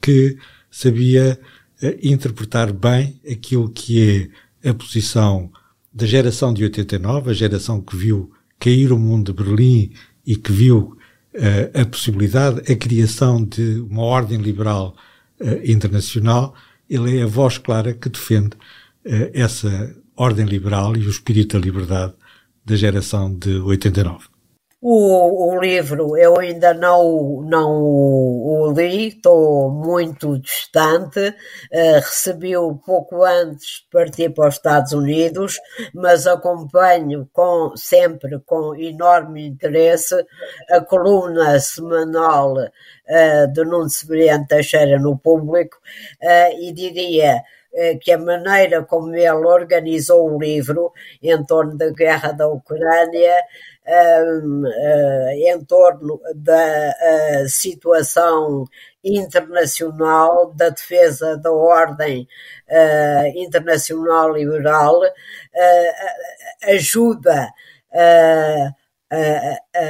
que 0.00 0.38
sabia 0.70 1.38
uh, 1.82 1.86
interpretar 2.02 2.72
bem 2.72 3.20
aquilo 3.30 3.68
que 3.68 4.30
é 4.64 4.70
a 4.70 4.74
posição 4.74 5.52
da 5.96 6.04
geração 6.04 6.52
de 6.52 6.62
89, 6.62 7.30
a 7.30 7.32
geração 7.32 7.80
que 7.80 7.96
viu 7.96 8.30
cair 8.58 8.92
o 8.92 8.98
mundo 8.98 9.32
de 9.32 9.42
Berlim 9.42 9.92
e 10.26 10.36
que 10.36 10.52
viu 10.52 10.94
uh, 11.34 11.80
a 11.80 11.86
possibilidade, 11.86 12.70
a 12.70 12.76
criação 12.76 13.42
de 13.42 13.80
uma 13.80 14.02
ordem 14.02 14.38
liberal 14.38 14.94
uh, 15.40 15.70
internacional, 15.70 16.54
ele 16.88 17.18
é 17.18 17.22
a 17.22 17.26
voz 17.26 17.56
clara 17.56 17.94
que 17.94 18.10
defende 18.10 18.50
essa 19.32 19.96
ordem 20.16 20.44
liberal 20.44 20.96
e 20.96 21.06
o 21.06 21.10
espírito 21.10 21.58
da 21.58 21.64
liberdade 21.64 22.12
da 22.64 22.74
geração 22.74 23.32
de 23.32 23.56
89. 23.60 24.35
O, 24.88 25.48
o 25.52 25.60
livro 25.60 26.16
eu 26.16 26.38
ainda 26.38 26.72
não, 26.72 27.42
não 27.42 27.82
o, 27.82 28.68
o 28.68 28.72
li, 28.72 29.08
estou 29.08 29.68
muito 29.68 30.38
distante, 30.38 31.18
uh, 31.28 31.94
recebi-o 31.96 32.76
pouco 32.76 33.24
antes 33.24 33.80
de 33.80 33.90
partir 33.90 34.30
para 34.30 34.46
os 34.46 34.54
Estados 34.54 34.92
Unidos, 34.92 35.58
mas 35.92 36.28
acompanho 36.28 37.28
com, 37.32 37.72
sempre 37.76 38.38
com 38.46 38.76
enorme 38.76 39.44
interesse 39.44 40.14
a 40.70 40.80
coluna 40.80 41.58
semanal 41.58 42.54
uh, 42.54 43.52
de 43.52 43.64
Nuno 43.64 43.90
Severiano 43.90 44.46
Teixeira 44.46 45.00
no 45.00 45.18
público 45.18 45.78
uh, 46.22 46.62
e 46.62 46.72
diria 46.72 47.42
que 48.00 48.10
a 48.10 48.16
maneira 48.16 48.82
como 48.82 49.14
ele 49.14 49.28
organizou 49.28 50.32
o 50.32 50.38
livro 50.38 50.92
em 51.22 51.44
torno 51.44 51.76
da 51.76 51.90
guerra 51.90 52.32
da 52.32 52.48
Ucrânia 52.48 53.34
em 53.86 55.64
torno 55.64 56.20
da 56.34 56.94
uh, 57.44 57.48
situação 57.48 58.64
internacional, 59.04 60.52
da 60.54 60.70
defesa 60.70 61.36
da 61.36 61.52
ordem 61.52 62.26
internacional 63.36 64.32
liberal, 64.32 65.00
ajuda 66.64 67.48
a, 67.92 68.72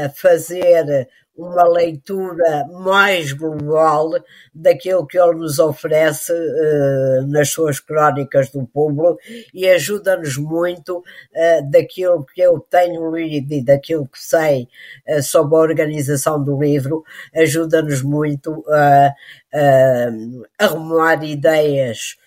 a 0.05 0.09
fazer 0.11 1.09
uma 1.57 1.69
leitura 1.69 2.67
mais 2.83 3.33
global 3.33 4.11
daquilo 4.55 5.07
que 5.07 5.19
ele 5.19 5.37
nos 5.37 5.59
oferece 5.59 6.33
uh, 6.33 7.27
nas 7.27 7.51
suas 7.51 7.81
crónicas 7.81 8.51
do 8.51 8.67
público 8.67 9.19
e 9.55 9.67
ajuda-nos 9.67 10.37
muito 10.37 10.99
uh, 10.99 11.71
daquilo 11.71 12.25
que 12.25 12.41
eu 12.41 12.61
tenho 12.61 13.11
lido 13.15 13.53
e 13.53 13.65
daquilo 13.65 14.07
que 14.07 14.23
sei 14.23 14.69
uh, 15.09 15.23
sobre 15.23 15.57
a 15.57 15.61
organização 15.61 16.43
do 16.43 16.61
livro, 16.61 17.03
ajuda-nos 17.35 18.03
muito 18.03 18.63
a, 18.69 19.15
a 19.55 20.65
arrumar 20.65 21.25
ideias 21.25 22.17
eh, 22.19 22.26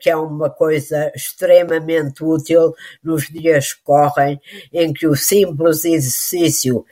que 0.00 0.08
é 0.08 0.16
uma 0.16 0.50
coisa 0.50 1.12
extremamente 1.14 2.24
útil 2.24 2.74
nos 3.02 3.28
dias 3.28 3.74
que 3.74 3.82
correm, 3.82 4.40
em 4.72 4.92
que 4.92 5.06
o 5.06 5.14
simples 5.14 5.84
exercício 5.84 6.84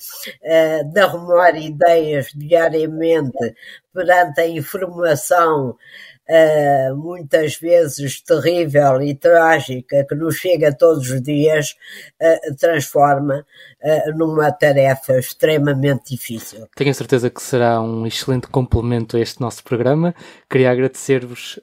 eh, 0.42 0.84
de 0.84 1.00
arrumar 1.00 1.56
ideias 1.56 2.28
diariamente 2.34 3.54
perante 3.92 4.40
a 4.40 4.46
informação 4.46 5.76
uh, 6.28 6.96
muitas 6.96 7.56
vezes 7.56 8.20
terrível 8.20 9.00
e 9.02 9.14
trágica 9.14 10.04
que 10.08 10.14
nos 10.14 10.36
chega 10.36 10.74
todos 10.74 11.10
os 11.10 11.22
dias, 11.22 11.76
uh, 12.20 12.54
transforma 12.56 13.44
uh, 13.82 14.18
numa 14.18 14.50
tarefa 14.52 15.18
extremamente 15.18 16.14
difícil. 16.14 16.66
Tenho 16.74 16.90
a 16.90 16.94
certeza 16.94 17.30
que 17.30 17.42
será 17.42 17.80
um 17.80 18.06
excelente 18.06 18.48
complemento 18.48 19.16
a 19.16 19.20
este 19.20 19.40
nosso 19.40 19.62
programa. 19.64 20.14
Queria 20.50 20.70
agradecer-vos 20.70 21.58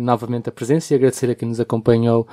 novamente 0.00 0.48
a 0.48 0.52
presença 0.52 0.92
e 0.92 0.96
agradecer 0.96 1.30
a 1.30 1.34
quem 1.34 1.48
nos 1.48 1.60
acompanhou 1.60 2.26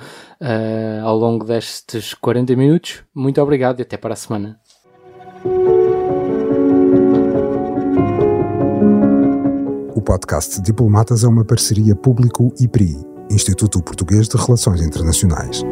ao 1.02 1.16
longo 1.16 1.44
destes 1.44 2.14
40 2.14 2.54
minutos. 2.56 3.02
Muito 3.14 3.40
obrigado 3.40 3.80
e 3.80 3.82
até 3.82 3.96
para 3.96 4.14
a 4.14 4.16
semana. 4.16 4.58
O 10.02 10.04
podcast 10.04 10.60
Diplomatas 10.60 11.22
é 11.22 11.28
uma 11.28 11.44
parceria 11.44 11.94
público-IPRI, 11.94 12.96
Instituto 13.30 13.80
Português 13.80 14.26
de 14.26 14.36
Relações 14.36 14.82
Internacionais. 14.82 15.62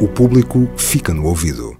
O 0.00 0.08
público 0.08 0.68
fica 0.76 1.14
no 1.14 1.26
ouvido. 1.26 1.79